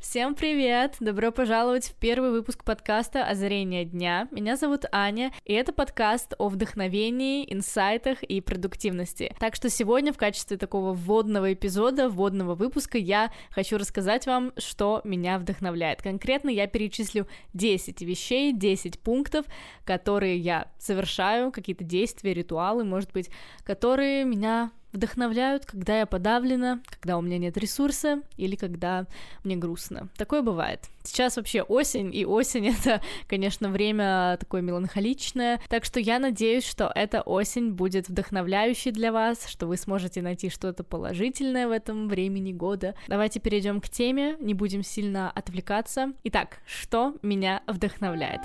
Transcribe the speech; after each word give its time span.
Всем 0.00 0.36
привет! 0.36 0.94
Добро 1.00 1.32
пожаловать 1.32 1.88
в 1.88 1.94
первый 1.96 2.30
выпуск 2.30 2.62
подкаста 2.62 3.24
«Озарение 3.24 3.84
дня». 3.84 4.28
Меня 4.30 4.56
зовут 4.56 4.84
Аня, 4.92 5.32
и 5.44 5.52
это 5.52 5.72
подкаст 5.72 6.34
о 6.38 6.48
вдохновении, 6.48 7.44
инсайтах 7.52 8.22
и 8.22 8.40
продуктивности. 8.40 9.34
Так 9.40 9.56
что 9.56 9.68
сегодня 9.68 10.12
в 10.12 10.16
качестве 10.16 10.56
такого 10.56 10.94
вводного 10.94 11.52
эпизода, 11.52 12.08
вводного 12.08 12.54
выпуска 12.54 12.96
я 12.96 13.32
хочу 13.50 13.76
рассказать 13.76 14.24
вам, 14.26 14.52
что 14.56 15.00
меня 15.02 15.36
вдохновляет. 15.36 16.00
Конкретно 16.00 16.48
я 16.48 16.68
перечислю 16.68 17.26
10 17.54 18.00
вещей, 18.02 18.52
10 18.52 19.00
пунктов, 19.00 19.46
которые 19.84 20.38
я 20.38 20.70
совершаю, 20.78 21.50
какие-то 21.50 21.82
действия, 21.82 22.34
ритуалы, 22.34 22.84
может 22.84 23.12
быть, 23.12 23.30
которые 23.64 24.24
меня 24.24 24.70
вдохновляют, 24.92 25.66
когда 25.66 25.98
я 25.98 26.06
подавлена, 26.06 26.80
когда 26.88 27.18
у 27.18 27.20
меня 27.20 27.38
нет 27.38 27.56
ресурса 27.56 28.22
или 28.36 28.56
когда 28.56 29.06
мне 29.44 29.56
грустно. 29.56 30.08
Такое 30.16 30.42
бывает. 30.42 30.80
Сейчас 31.04 31.36
вообще 31.36 31.62
осень, 31.62 32.14
и 32.14 32.26
осень 32.26 32.68
это, 32.68 33.00
конечно, 33.26 33.70
время 33.70 34.36
такое 34.38 34.60
меланхоличное, 34.60 35.60
так 35.68 35.84
что 35.84 36.00
я 36.00 36.18
надеюсь, 36.18 36.66
что 36.66 36.92
эта 36.94 37.22
осень 37.22 37.72
будет 37.72 38.08
вдохновляющей 38.08 38.90
для 38.90 39.12
вас, 39.12 39.46
что 39.48 39.66
вы 39.66 39.76
сможете 39.76 40.22
найти 40.22 40.50
что-то 40.50 40.84
положительное 40.84 41.66
в 41.66 41.70
этом 41.70 42.08
времени 42.08 42.52
года. 42.52 42.94
Давайте 43.06 43.40
перейдем 43.40 43.80
к 43.80 43.88
теме, 43.88 44.36
не 44.40 44.54
будем 44.54 44.82
сильно 44.82 45.30
отвлекаться. 45.30 46.12
Итак, 46.24 46.58
что 46.66 47.14
меня 47.22 47.62
вдохновляет? 47.66 48.42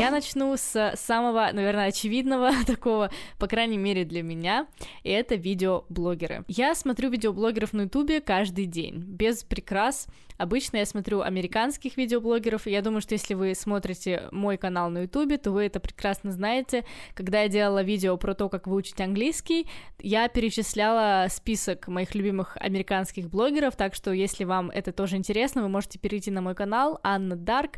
Я 0.00 0.10
начну 0.10 0.56
с 0.56 0.94
самого, 0.96 1.50
наверное, 1.52 1.88
очевидного 1.88 2.52
такого, 2.66 3.10
по 3.38 3.46
крайней 3.46 3.76
мере 3.76 4.06
для 4.06 4.22
меня, 4.22 4.66
и 5.02 5.10
это 5.10 5.34
видеоблогеры. 5.34 6.42
Я 6.48 6.74
смотрю 6.74 7.10
видеоблогеров 7.10 7.74
на 7.74 7.82
ютубе 7.82 8.22
каждый 8.22 8.64
день, 8.64 9.00
без 9.00 9.44
прикрас, 9.44 10.06
Обычно 10.40 10.78
я 10.78 10.86
смотрю 10.86 11.20
американских 11.20 11.98
видеоблогеров, 11.98 12.66
и 12.66 12.70
я 12.70 12.80
думаю, 12.80 13.02
что 13.02 13.12
если 13.12 13.34
вы 13.34 13.54
смотрите 13.54 14.22
мой 14.30 14.56
канал 14.56 14.88
на 14.88 15.02
ютубе, 15.02 15.36
то 15.36 15.50
вы 15.50 15.66
это 15.66 15.80
прекрасно 15.80 16.32
знаете. 16.32 16.86
Когда 17.12 17.42
я 17.42 17.48
делала 17.48 17.82
видео 17.82 18.16
про 18.16 18.32
то, 18.32 18.48
как 18.48 18.66
выучить 18.66 19.02
английский, 19.02 19.66
я 19.98 20.28
перечисляла 20.28 21.26
список 21.28 21.88
моих 21.88 22.14
любимых 22.14 22.56
американских 22.58 23.28
блогеров, 23.28 23.76
так 23.76 23.94
что 23.94 24.12
если 24.12 24.44
вам 24.44 24.70
это 24.70 24.92
тоже 24.92 25.16
интересно, 25.16 25.60
вы 25.60 25.68
можете 25.68 25.98
перейти 25.98 26.30
на 26.30 26.40
мой 26.40 26.54
канал 26.54 27.00
Анна 27.02 27.36
Дарк 27.36 27.72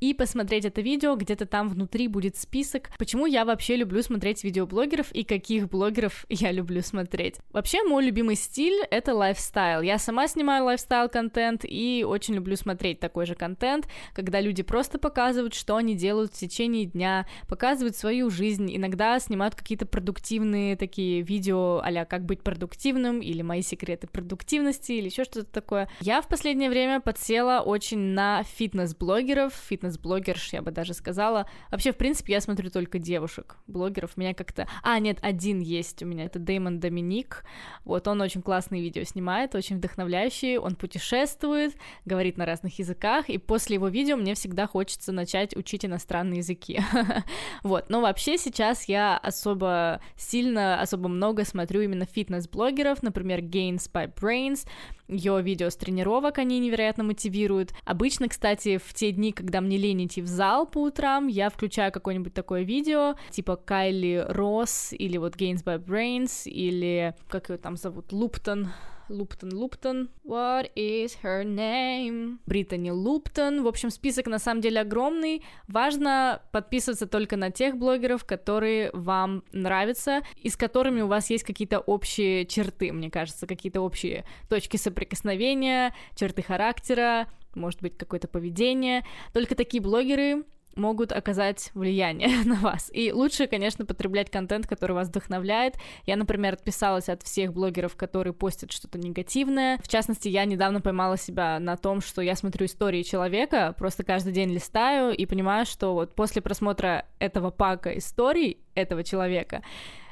и 0.00 0.12
посмотреть 0.12 0.64
это 0.64 0.80
видео, 0.80 1.14
где-то 1.14 1.46
там 1.46 1.68
внутри 1.68 2.08
будет 2.08 2.36
список, 2.36 2.90
почему 2.98 3.26
я 3.26 3.44
вообще 3.44 3.76
люблю 3.76 4.02
смотреть 4.02 4.42
видеоблогеров 4.42 5.12
и 5.12 5.22
каких 5.22 5.68
блогеров 5.68 6.24
я 6.28 6.50
люблю 6.50 6.82
смотреть. 6.82 7.36
Вообще, 7.52 7.84
мой 7.84 8.04
любимый 8.04 8.34
стиль— 8.34 8.84
это 8.90 9.14
лайфстайл. 9.14 9.82
Я 9.82 9.98
сама 9.98 10.26
снимаю 10.26 10.64
лайфстайл-контент 10.64 11.60
и 11.62 12.06
очень 12.08 12.34
люблю 12.34 12.56
смотреть 12.56 13.00
такой 13.00 13.26
же 13.26 13.34
контент, 13.34 13.88
когда 14.14 14.40
люди 14.40 14.62
просто 14.62 14.98
показывают, 14.98 15.54
что 15.54 15.76
они 15.76 15.94
делают 15.94 16.32
в 16.32 16.38
течение 16.38 16.86
дня, 16.86 17.26
показывают 17.48 17.96
свою 17.96 18.30
жизнь, 18.30 18.74
иногда 18.74 19.18
снимают 19.18 19.54
какие-то 19.54 19.86
продуктивные 19.86 20.76
такие 20.76 21.22
видео 21.22 21.82
а 21.84 22.04
как 22.04 22.24
быть 22.24 22.42
продуктивным, 22.42 23.20
или 23.20 23.42
мои 23.42 23.62
секреты 23.62 24.06
продуктивности, 24.06 24.92
или 24.92 25.06
еще 25.06 25.24
что-то 25.24 25.50
такое. 25.50 25.88
Я 26.00 26.22
в 26.22 26.28
последнее 26.28 26.70
время 26.70 27.00
подсела 27.00 27.60
очень 27.60 27.98
на 27.98 28.42
фитнес-блогеров, 28.42 29.52
фитнес-блогерш, 29.52 30.52
я 30.52 30.62
бы 30.62 30.70
даже 30.70 30.94
сказала. 30.94 31.48
Вообще, 31.70 31.92
в 31.92 31.96
принципе, 31.96 32.34
я 32.34 32.40
смотрю 32.40 32.70
только 32.70 32.98
девушек, 32.98 33.56
блогеров. 33.66 34.16
Меня 34.16 34.34
как-то... 34.34 34.68
А, 34.82 34.98
нет, 34.98 35.18
один 35.22 35.60
есть 35.60 36.02
у 36.02 36.06
меня, 36.06 36.24
это 36.24 36.38
Дэймон 36.38 36.80
Доминик. 36.80 37.44
Вот, 37.84 38.06
он 38.08 38.20
очень 38.20 38.42
классные 38.42 38.82
видео 38.82 39.04
снимает, 39.04 39.54
очень 39.54 39.76
вдохновляющие, 39.76 40.60
он 40.60 40.76
путешествует, 40.76 41.74
говорит 42.04 42.36
на 42.36 42.46
разных 42.46 42.78
языках, 42.78 43.28
и 43.28 43.38
после 43.38 43.74
его 43.74 43.88
видео 43.88 44.16
мне 44.16 44.34
всегда 44.34 44.66
хочется 44.66 45.12
начать 45.12 45.56
учить 45.56 45.84
иностранные 45.84 46.38
языки. 46.38 46.80
вот, 47.62 47.90
но 47.90 48.00
вообще 48.00 48.38
сейчас 48.38 48.84
я 48.88 49.16
особо 49.16 50.00
сильно, 50.16 50.80
особо 50.80 51.08
много 51.08 51.44
смотрю 51.44 51.82
именно 51.82 52.06
фитнес-блогеров, 52.06 53.02
например, 53.02 53.40
Gains 53.40 53.90
by 53.92 54.12
Brains, 54.12 54.66
ее 55.08 55.40
видео 55.40 55.70
с 55.70 55.76
тренировок, 55.76 56.38
они 56.38 56.58
невероятно 56.58 57.02
мотивируют. 57.02 57.72
Обычно, 57.84 58.28
кстати, 58.28 58.76
в 58.76 58.92
те 58.94 59.10
дни, 59.10 59.32
когда 59.32 59.60
мне 59.60 59.76
лень 59.76 60.06
идти 60.06 60.20
в 60.20 60.26
зал 60.26 60.66
по 60.66 60.82
утрам, 60.82 61.26
я 61.26 61.48
включаю 61.48 61.90
какое-нибудь 61.92 62.34
такое 62.34 62.62
видео, 62.62 63.14
типа 63.30 63.56
Кайли 63.56 64.24
Росс, 64.28 64.92
или 64.92 65.16
вот 65.16 65.36
Gains 65.36 65.64
by 65.64 65.82
Brains, 65.82 66.48
или 66.48 67.14
как 67.28 67.48
ее 67.48 67.56
там 67.56 67.76
зовут, 67.76 68.12
Луптон, 68.12 68.68
Луптон 69.08 69.54
Луптон. 69.54 70.10
What 70.24 70.70
is 70.74 71.12
her 71.22 71.44
name? 71.44 72.38
Британи 72.46 72.90
Луптон. 72.90 73.62
В 73.62 73.66
общем, 73.66 73.90
список 73.90 74.26
на 74.26 74.38
самом 74.38 74.60
деле 74.60 74.80
огромный. 74.80 75.44
Важно 75.66 76.42
подписываться 76.52 77.06
только 77.06 77.36
на 77.36 77.50
тех 77.50 77.76
блогеров, 77.76 78.24
которые 78.24 78.90
вам 78.92 79.44
нравятся 79.52 80.22
и 80.36 80.48
с 80.48 80.56
которыми 80.56 81.00
у 81.00 81.06
вас 81.06 81.30
есть 81.30 81.44
какие-то 81.44 81.80
общие 81.80 82.46
черты, 82.46 82.92
мне 82.92 83.10
кажется, 83.10 83.46
какие-то 83.46 83.80
общие 83.80 84.24
точки 84.48 84.76
соприкосновения, 84.76 85.94
черты 86.14 86.42
характера, 86.42 87.28
может 87.54 87.80
быть, 87.82 87.96
какое-то 87.96 88.28
поведение. 88.28 89.04
Только 89.32 89.54
такие 89.54 89.82
блогеры 89.82 90.44
могут 90.76 91.12
оказать 91.12 91.70
влияние 91.74 92.30
на 92.44 92.56
вас. 92.56 92.90
И 92.92 93.12
лучше, 93.12 93.46
конечно, 93.46 93.84
потреблять 93.84 94.30
контент, 94.30 94.66
который 94.66 94.92
вас 94.92 95.08
вдохновляет. 95.08 95.76
Я, 96.06 96.16
например, 96.16 96.54
отписалась 96.54 97.08
от 97.08 97.22
всех 97.22 97.52
блогеров, 97.52 97.96
которые 97.96 98.32
постят 98.32 98.72
что-то 98.72 98.98
негативное. 98.98 99.78
В 99.78 99.88
частности, 99.88 100.28
я 100.28 100.44
недавно 100.44 100.80
поймала 100.80 101.16
себя 101.16 101.58
на 101.58 101.76
том, 101.76 102.00
что 102.00 102.22
я 102.22 102.34
смотрю 102.34 102.66
истории 102.66 103.02
человека, 103.02 103.74
просто 103.76 104.04
каждый 104.04 104.32
день 104.32 104.50
листаю 104.50 105.14
и 105.16 105.26
понимаю, 105.26 105.66
что 105.66 105.94
вот 105.94 106.14
после 106.14 106.42
просмотра 106.42 107.06
этого 107.18 107.50
пака 107.50 107.96
историй 107.96 108.58
этого 108.74 109.04
человека 109.04 109.62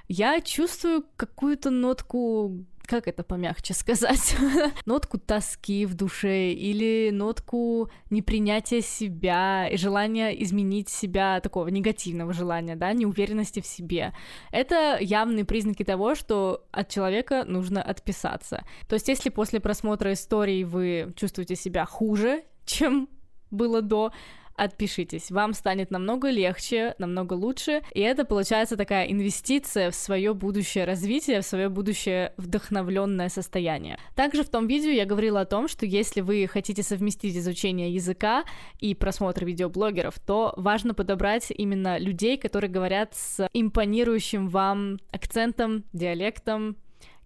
я 0.08 0.40
чувствую 0.40 1.04
какую-то 1.16 1.70
нотку 1.70 2.64
как 2.86 3.08
это 3.08 3.22
помягче 3.22 3.74
сказать, 3.74 4.36
нотку 4.86 5.18
тоски 5.18 5.86
в 5.86 5.94
душе 5.94 6.52
или 6.52 7.10
нотку 7.10 7.90
непринятия 8.10 8.80
себя, 8.80 9.68
и 9.68 9.76
желания 9.76 10.30
изменить 10.42 10.88
себя, 10.88 11.40
такого 11.40 11.68
негативного 11.68 12.32
желания, 12.32 12.76
да, 12.76 12.92
неуверенности 12.92 13.60
в 13.60 13.66
себе. 13.66 14.14
Это 14.52 14.98
явные 15.00 15.44
признаки 15.44 15.84
того, 15.84 16.14
что 16.14 16.66
от 16.70 16.88
человека 16.88 17.44
нужно 17.44 17.82
отписаться. 17.82 18.64
То 18.88 18.94
есть, 18.94 19.08
если 19.08 19.30
после 19.30 19.60
просмотра 19.60 20.12
истории 20.12 20.64
вы 20.64 21.12
чувствуете 21.16 21.56
себя 21.56 21.84
хуже, 21.84 22.44
чем 22.64 23.08
было 23.50 23.82
до, 23.82 24.12
отпишитесь. 24.56 25.30
Вам 25.30 25.52
станет 25.52 25.90
намного 25.90 26.30
легче, 26.30 26.94
намного 26.98 27.34
лучше, 27.34 27.82
и 27.94 28.00
это 28.00 28.24
получается 28.24 28.76
такая 28.76 29.06
инвестиция 29.06 29.90
в 29.90 29.94
свое 29.94 30.34
будущее 30.34 30.84
развитие, 30.84 31.40
в 31.40 31.46
свое 31.46 31.68
будущее 31.68 32.32
вдохновленное 32.36 33.28
состояние. 33.28 33.98
Также 34.14 34.42
в 34.42 34.48
том 34.48 34.66
видео 34.66 34.90
я 34.90 35.04
говорила 35.04 35.40
о 35.40 35.46
том, 35.46 35.68
что 35.68 35.86
если 35.86 36.20
вы 36.20 36.46
хотите 36.46 36.82
совместить 36.82 37.36
изучение 37.36 37.92
языка 37.92 38.44
и 38.80 38.94
просмотр 38.94 39.44
видеоблогеров, 39.44 40.18
то 40.18 40.54
важно 40.56 40.94
подобрать 40.94 41.50
именно 41.50 41.98
людей, 41.98 42.36
которые 42.36 42.70
говорят 42.70 43.14
с 43.14 43.48
импонирующим 43.52 44.48
вам 44.48 44.98
акцентом, 45.12 45.84
диалектом, 45.92 46.76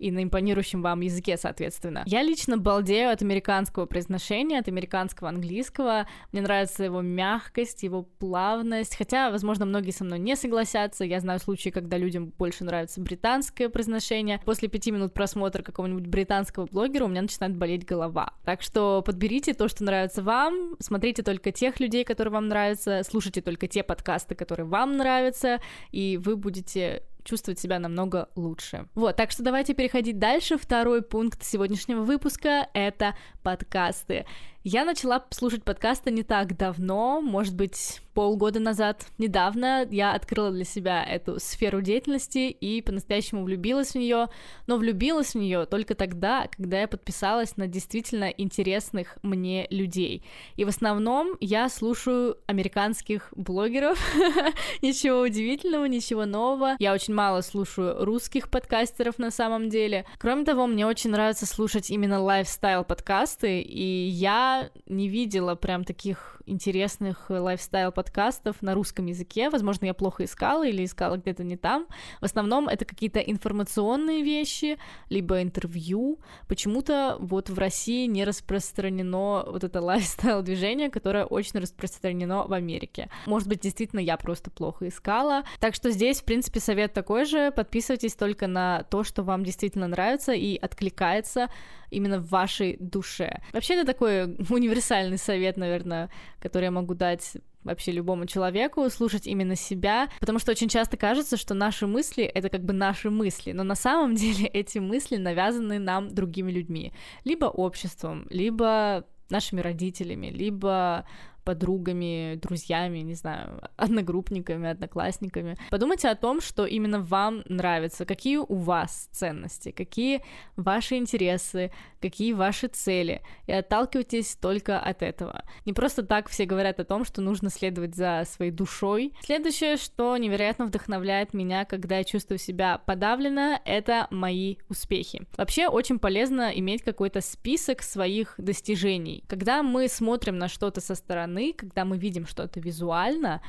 и 0.00 0.10
на 0.10 0.22
импонирующем 0.22 0.82
вам 0.82 1.00
языке, 1.00 1.36
соответственно. 1.36 2.02
Я 2.06 2.22
лично 2.22 2.56
балдею 2.56 3.10
от 3.10 3.20
американского 3.22 3.84
произношения, 3.84 4.58
от 4.58 4.68
американского 4.68 5.28
английского. 5.28 6.06
Мне 6.32 6.40
нравится 6.40 6.84
его 6.84 7.02
мягкость, 7.02 7.82
его 7.82 8.02
плавность, 8.02 8.96
хотя, 8.96 9.30
возможно, 9.30 9.66
многие 9.66 9.90
со 9.90 10.04
мной 10.04 10.18
не 10.18 10.36
согласятся. 10.36 11.04
Я 11.04 11.20
знаю 11.20 11.38
случаи, 11.38 11.68
когда 11.68 11.98
людям 11.98 12.32
больше 12.38 12.64
нравится 12.64 13.00
британское 13.00 13.68
произношение. 13.68 14.40
После 14.44 14.68
пяти 14.68 14.90
минут 14.90 15.12
просмотра 15.12 15.62
какого-нибудь 15.62 16.06
британского 16.06 16.66
блогера 16.66 17.04
у 17.04 17.08
меня 17.08 17.22
начинает 17.22 17.54
болеть 17.54 17.84
голова. 17.84 18.32
Так 18.44 18.62
что 18.62 19.02
подберите 19.02 19.52
то, 19.52 19.68
что 19.68 19.84
нравится 19.84 20.22
вам, 20.22 20.76
смотрите 20.78 21.22
только 21.22 21.52
тех 21.52 21.78
людей, 21.78 22.04
которые 22.04 22.32
вам 22.32 22.48
нравятся, 22.48 23.02
слушайте 23.04 23.42
только 23.42 23.68
те 23.68 23.82
подкасты, 23.82 24.34
которые 24.34 24.66
вам 24.66 24.96
нравятся, 24.96 25.60
и 25.90 26.16
вы 26.16 26.36
будете 26.36 27.02
чувствовать 27.24 27.58
себя 27.58 27.78
намного 27.78 28.28
лучше. 28.36 28.86
Вот, 28.94 29.16
так 29.16 29.30
что 29.30 29.42
давайте 29.42 29.74
переходить 29.74 30.18
дальше. 30.18 30.58
Второй 30.58 31.02
пункт 31.02 31.42
сегодняшнего 31.44 32.02
выпуска— 32.02 32.68
это 32.74 33.14
подкасты. 33.42 34.26
Я 34.62 34.84
начала 34.84 35.24
слушать 35.30 35.64
подкасты 35.64 36.10
не 36.10 36.22
так 36.22 36.54
давно, 36.54 37.22
может 37.22 37.56
быть, 37.56 38.02
полгода 38.12 38.60
назад. 38.60 39.06
Недавно 39.16 39.86
я 39.90 40.12
открыла 40.12 40.50
для 40.50 40.64
себя 40.64 41.02
эту 41.02 41.40
сферу 41.40 41.80
деятельности 41.80 42.50
и 42.50 42.82
по-настоящему 42.82 43.44
влюбилась 43.44 43.92
в 43.92 43.94
нее, 43.94 44.28
но 44.66 44.76
влюбилась 44.76 45.32
в 45.32 45.38
нее 45.38 45.64
только 45.64 45.94
тогда, 45.94 46.46
когда 46.54 46.82
я 46.82 46.88
подписалась 46.88 47.56
на 47.56 47.68
действительно 47.68 48.24
интересных 48.24 49.16
мне 49.22 49.66
людей. 49.70 50.24
И 50.56 50.66
в 50.66 50.68
основном 50.68 51.38
я 51.40 51.70
слушаю 51.70 52.36
американских 52.46 53.32
блогеров, 53.34 53.98
ничего 54.82 55.20
удивительного, 55.20 55.86
ничего 55.86 56.26
нового. 56.26 56.76
Я 56.78 56.92
очень 56.92 57.14
мало 57.14 57.40
слушаю 57.40 58.04
русских 58.04 58.50
подкастеров 58.50 59.18
на 59.18 59.30
самом 59.30 59.70
деле. 59.70 60.04
Кроме 60.18 60.44
того, 60.44 60.66
мне 60.66 60.86
очень 60.86 61.10
нравится 61.10 61.46
слушать 61.46 61.90
именно 61.90 62.20
лайфстайл 62.20 62.84
подкасты, 62.84 63.62
и 63.62 64.08
я 64.08 64.49
не 64.86 65.08
видела 65.08 65.54
прям 65.54 65.84
таких 65.84 66.40
интересных 66.46 67.30
лайфстайл-подкастов 67.30 68.56
на 68.60 68.74
русском 68.74 69.06
языке. 69.06 69.50
Возможно, 69.50 69.86
я 69.86 69.94
плохо 69.94 70.24
искала 70.24 70.66
или 70.66 70.84
искала 70.84 71.16
где-то 71.16 71.44
не 71.44 71.56
там. 71.56 71.86
В 72.20 72.24
основном 72.24 72.68
это 72.68 72.84
какие-то 72.84 73.20
информационные 73.20 74.22
вещи, 74.22 74.78
либо 75.08 75.42
интервью. 75.42 76.18
Почему-то 76.48 77.16
вот 77.20 77.50
в 77.50 77.58
России 77.58 78.06
не 78.06 78.24
распространено 78.24 79.44
вот 79.46 79.64
это 79.64 79.80
лайфстайл-движение, 79.80 80.90
которое 80.90 81.24
очень 81.24 81.60
распространено 81.60 82.46
в 82.46 82.52
Америке. 82.52 83.08
Может 83.26 83.48
быть, 83.48 83.60
действительно, 83.60 84.00
я 84.00 84.16
просто 84.16 84.50
плохо 84.50 84.88
искала. 84.88 85.44
Так 85.60 85.74
что 85.74 85.90
здесь, 85.90 86.20
в 86.20 86.24
принципе, 86.24 86.60
совет 86.60 86.92
такой 86.92 87.24
же. 87.24 87.50
Подписывайтесь 87.52 88.14
только 88.14 88.46
на 88.46 88.82
то, 88.84 89.04
что 89.04 89.22
вам 89.22 89.44
действительно 89.44 89.86
нравится 89.86 90.32
и 90.32 90.56
откликается 90.56 91.48
именно 91.90 92.18
в 92.18 92.28
вашей 92.28 92.76
душе. 92.78 93.40
Вообще, 93.52 93.74
это 93.74 93.86
такой 93.86 94.36
универсальный 94.50 95.18
совет, 95.18 95.56
наверное, 95.56 96.10
который 96.40 96.64
я 96.64 96.70
могу 96.70 96.94
дать 96.94 97.36
вообще 97.62 97.92
любому 97.92 98.26
человеку, 98.26 98.88
слушать 98.88 99.26
именно 99.26 99.54
себя, 99.54 100.08
потому 100.20 100.38
что 100.38 100.52
очень 100.52 100.68
часто 100.68 100.96
кажется, 100.96 101.36
что 101.36 101.54
наши 101.54 101.86
мысли— 101.86 102.24
это 102.34 102.48
как 102.48 102.64
бы 102.64 102.72
наши 102.72 103.10
мысли, 103.10 103.52
но 103.52 103.64
на 103.64 103.74
самом 103.74 104.14
деле 104.22 104.46
эти 104.46 104.78
мысли 104.78 105.16
навязаны 105.16 105.78
нам 105.78 106.08
другими 106.08 106.50
людьми, 106.50 106.92
либо 107.24 107.46
обществом, 107.46 108.26
либо 108.30 109.04
нашими 109.28 109.60
родителями, 109.60 110.28
либо 110.28 111.04
подругами, 111.50 112.36
друзьями, 112.36 112.98
не 112.98 113.14
знаю, 113.14 113.60
одногруппниками, 113.76 114.68
одноклассниками. 114.68 115.56
Подумайте 115.70 116.08
о 116.08 116.14
том, 116.14 116.40
что 116.40 116.64
именно 116.64 117.00
вам 117.00 117.42
нравится, 117.48 118.04
какие 118.04 118.36
у 118.36 118.54
вас 118.54 119.08
ценности, 119.10 119.72
какие 119.72 120.22
ваши 120.54 120.94
интересы, 120.94 121.72
какие 122.00 122.34
ваши 122.34 122.68
цели, 122.68 123.22
и 123.48 123.52
отталкивайтесь 123.52 124.36
только 124.36 124.78
от 124.78 125.02
этого. 125.02 125.42
Не 125.64 125.72
просто 125.72 126.04
так 126.04 126.28
все 126.28 126.44
говорят 126.44 126.78
о 126.78 126.84
том, 126.84 127.04
что 127.04 127.20
нужно 127.20 127.50
следовать 127.50 127.96
за 127.96 128.24
своей 128.30 128.52
душой. 128.52 129.12
Следующее, 129.24 129.76
что 129.76 130.16
невероятно 130.16 130.66
вдохновляет 130.66 131.34
меня, 131.34 131.64
когда 131.64 131.98
я 131.98 132.04
чувствую 132.04 132.38
себя 132.38 132.78
подавленно, 132.78 133.60
это 133.64 134.06
мои 134.12 134.58
успехи. 134.68 135.26
Вообще 135.36 135.66
очень 135.66 135.98
полезно 135.98 136.52
иметь 136.54 136.82
какой-то 136.82 137.20
список 137.20 137.82
своих 137.82 138.36
достижений. 138.38 139.24
Когда 139.26 139.64
мы 139.64 139.88
смотрим 139.88 140.38
на 140.38 140.46
что-то 140.46 140.80
со 140.80 140.94
стороны, 140.94 141.39
когда 141.48 141.84
мы 141.84 141.98
видим 141.98 142.26
что-то 142.26 142.60
визуально, 142.60 143.40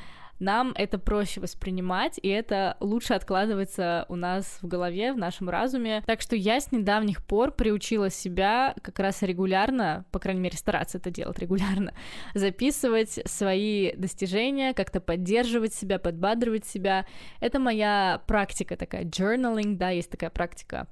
нам 0.42 0.72
это 0.74 0.98
проще 0.98 1.40
воспринимать, 1.40 2.18
и 2.20 2.28
это 2.28 2.76
лучше 2.80 3.14
откладывается 3.14 4.06
у 4.08 4.16
нас 4.16 4.58
в 4.60 4.66
голове, 4.66 5.12
в 5.12 5.16
нашем 5.16 5.48
разуме. 5.48 6.02
Так 6.04 6.20
что 6.20 6.34
я 6.34 6.60
с 6.60 6.72
недавних 6.72 7.24
пор 7.24 7.52
приучила 7.52 8.10
себя 8.10 8.74
как 8.82 8.98
раз 8.98 9.22
регулярно, 9.22 10.04
по 10.10 10.18
крайней 10.18 10.40
мере, 10.40 10.56
стараться 10.56 10.98
это 10.98 11.12
делать 11.12 11.38
регулярно, 11.38 11.94
записывать 12.34 13.20
свои 13.24 13.92
достижения, 13.94 14.74
как-то 14.74 15.00
поддерживать 15.00 15.74
себя, 15.74 16.00
подбадривать 16.00 16.66
себя. 16.66 17.06
Это 17.38 17.60
моя 17.60 18.20
практика 18.26 18.76
такая, 18.76 19.04
journaling, 19.04 19.76
да, 19.76 19.90
есть 19.90 20.10
такая 20.10 20.30
практика 20.30 20.88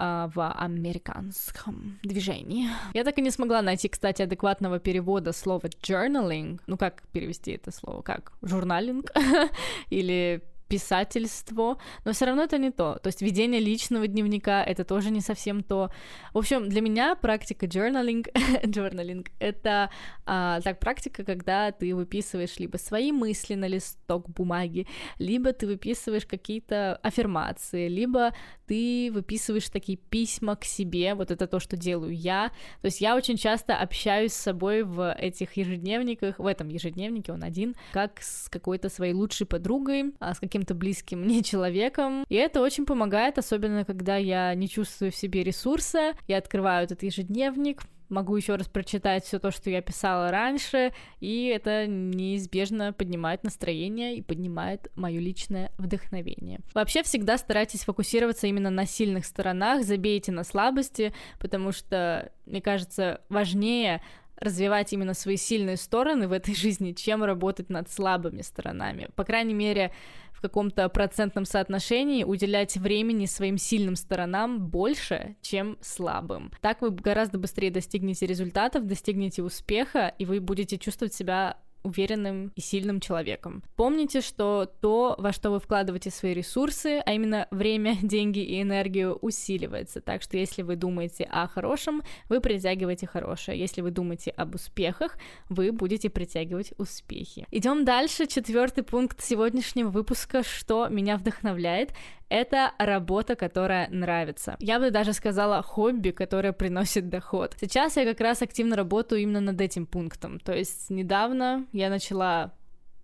а, 0.00 0.30
в 0.32 0.52
американском 0.52 1.98
движении. 2.04 2.68
Я 2.94 3.02
так 3.02 3.18
и 3.18 3.22
не 3.22 3.30
смогла 3.30 3.62
найти, 3.62 3.88
кстати, 3.88 4.22
адекватного 4.22 4.78
перевода 4.78 5.32
слова 5.32 5.66
journaling. 5.82 6.60
Ну, 6.68 6.76
как 6.76 7.02
перевести 7.12 7.50
это 7.50 7.72
слово? 7.72 8.02
Как? 8.02 8.32
Журналинг? 8.42 9.10
Или 9.90 10.42
писательство, 10.68 11.78
но 12.04 12.12
все 12.12 12.26
равно 12.26 12.44
это 12.44 12.58
не 12.58 12.70
то. 12.70 12.98
То 13.02 13.08
есть 13.08 13.22
ведение 13.22 13.60
личного 13.60 14.06
дневника 14.06 14.62
это 14.62 14.84
тоже 14.84 15.10
не 15.10 15.20
совсем 15.20 15.62
то. 15.62 15.90
В 16.32 16.38
общем, 16.38 16.68
для 16.68 16.80
меня 16.80 17.14
практика 17.14 17.66
journaling, 17.66 18.26
journaling 18.62 19.26
это 19.40 19.90
а, 20.26 20.60
так 20.60 20.78
практика, 20.78 21.24
когда 21.24 21.72
ты 21.72 21.94
выписываешь 21.94 22.58
либо 22.58 22.76
свои 22.76 23.12
мысли 23.12 23.54
на 23.54 23.66
листок 23.66 24.28
бумаги, 24.28 24.86
либо 25.18 25.52
ты 25.52 25.66
выписываешь 25.66 26.26
какие-то 26.26 26.96
аффирмации, 27.02 27.88
либо 27.88 28.32
ты 28.68 29.10
выписываешь 29.12 29.68
такие 29.70 29.96
письма 29.96 30.54
к 30.56 30.64
себе. 30.64 31.14
Вот 31.14 31.30
это 31.30 31.46
то, 31.46 31.60
что 31.60 31.76
делаю 31.76 32.14
я. 32.14 32.50
То 32.82 32.86
есть 32.86 33.00
я 33.00 33.16
очень 33.16 33.36
часто 33.36 33.74
общаюсь 33.76 34.32
с 34.32 34.36
собой 34.36 34.82
в 34.82 35.14
этих 35.14 35.56
ежедневниках, 35.56 36.38
в 36.38 36.46
этом 36.46 36.68
ежедневнике 36.68 37.32
он 37.32 37.42
один, 37.42 37.74
как 37.92 38.20
с 38.20 38.50
какой-то 38.50 38.90
своей 38.90 39.14
лучшей 39.14 39.46
подругой, 39.46 40.12
а 40.20 40.34
с 40.34 40.40
каким 40.40 40.58
каким-то 40.58 40.74
близким 40.74 41.20
мне 41.20 41.42
человеком. 41.42 42.24
И 42.28 42.34
это 42.34 42.60
очень 42.60 42.84
помогает, 42.84 43.38
особенно 43.38 43.84
когда 43.84 44.16
я 44.16 44.54
не 44.54 44.68
чувствую 44.68 45.12
в 45.12 45.16
себе 45.16 45.44
ресурса. 45.44 46.14
Я 46.26 46.38
открываю 46.38 46.84
этот 46.84 47.02
ежедневник, 47.02 47.82
могу 48.08 48.36
еще 48.36 48.56
раз 48.56 48.68
прочитать 48.68 49.24
все 49.24 49.38
то, 49.38 49.50
что 49.50 49.70
я 49.70 49.80
писала 49.82 50.30
раньше, 50.30 50.92
и 51.20 51.46
это 51.46 51.86
неизбежно 51.86 52.92
поднимает 52.92 53.44
настроение 53.44 54.16
и 54.16 54.22
поднимает 54.22 54.90
мое 54.94 55.20
личное 55.20 55.72
вдохновение. 55.78 56.60
Вообще 56.74 57.02
всегда 57.02 57.38
старайтесь 57.38 57.84
фокусироваться 57.84 58.46
именно 58.46 58.70
на 58.70 58.86
сильных 58.86 59.26
сторонах, 59.26 59.84
забейте 59.84 60.32
на 60.32 60.44
слабости, 60.44 61.12
потому 61.38 61.72
что, 61.72 62.32
мне 62.46 62.60
кажется, 62.60 63.20
важнее 63.28 64.02
развивать 64.40 64.92
именно 64.92 65.14
свои 65.14 65.36
сильные 65.36 65.76
стороны 65.76 66.28
в 66.28 66.32
этой 66.32 66.54
жизни, 66.56 66.92
чем 66.92 67.24
работать 67.24 67.70
над 67.70 67.90
слабыми 67.90 68.42
сторонами. 68.42 69.08
По 69.14 69.24
крайней 69.24 69.54
мере, 69.54 69.92
в 70.32 70.40
каком-то 70.40 70.88
процентном 70.88 71.44
соотношении 71.44 72.22
уделять 72.22 72.76
времени 72.76 73.26
своим 73.26 73.58
сильным 73.58 73.96
сторонам 73.96 74.68
больше, 74.68 75.36
чем 75.42 75.76
слабым. 75.80 76.52
Так 76.60 76.80
вы 76.80 76.90
гораздо 76.90 77.38
быстрее 77.38 77.72
достигнете 77.72 78.24
результатов, 78.26 78.86
достигнете 78.86 79.42
успеха, 79.42 80.14
и 80.16 80.24
вы 80.24 80.40
будете 80.40 80.78
чувствовать 80.78 81.12
себя 81.12 81.56
уверенным 81.82 82.52
и 82.54 82.60
сильным 82.60 83.00
человеком. 83.00 83.62
Помните, 83.76 84.20
что 84.20 84.70
то, 84.80 85.14
во 85.18 85.32
что 85.32 85.50
вы 85.50 85.60
вкладываете 85.60 86.10
свои 86.10 86.34
ресурсы, 86.34 87.02
а 87.04 87.12
именно 87.12 87.48
время, 87.50 87.96
деньги 88.02 88.40
и 88.40 88.62
энергию, 88.62 89.14
усиливается. 89.20 90.00
Так 90.00 90.22
что 90.22 90.36
если 90.36 90.62
вы 90.62 90.76
думаете 90.76 91.24
о 91.24 91.46
хорошем, 91.46 92.02
вы 92.28 92.40
притягиваете 92.40 93.06
хорошее. 93.06 93.58
Если 93.58 93.80
вы 93.80 93.90
думаете 93.90 94.30
об 94.30 94.54
успехах, 94.54 95.16
вы 95.48 95.72
будете 95.72 96.10
притягивать 96.10 96.72
успехи. 96.78 97.46
Идем 97.50 97.84
дальше. 97.84 98.26
Четвертый 98.26 98.84
пункт 98.84 99.22
сегодняшнего 99.22 99.88
выпуска, 99.88 100.42
что 100.42 100.88
меня 100.88 101.16
вдохновляет, 101.16 101.92
это 102.28 102.72
работа, 102.78 103.36
которая 103.36 103.88
нравится. 103.88 104.56
Я 104.60 104.78
бы 104.78 104.90
даже 104.90 105.12
сказала 105.12 105.62
хобби, 105.62 106.10
которое 106.10 106.52
приносит 106.52 107.08
доход. 107.08 107.54
Сейчас 107.58 107.96
я 107.96 108.04
как 108.04 108.20
раз 108.20 108.42
активно 108.42 108.76
работаю 108.76 109.22
именно 109.22 109.40
над 109.40 109.60
этим 109.60 109.86
пунктом. 109.86 110.38
То 110.40 110.52
есть 110.54 110.90
недавно 110.90 111.66
я 111.78 111.90
начала 111.90 112.52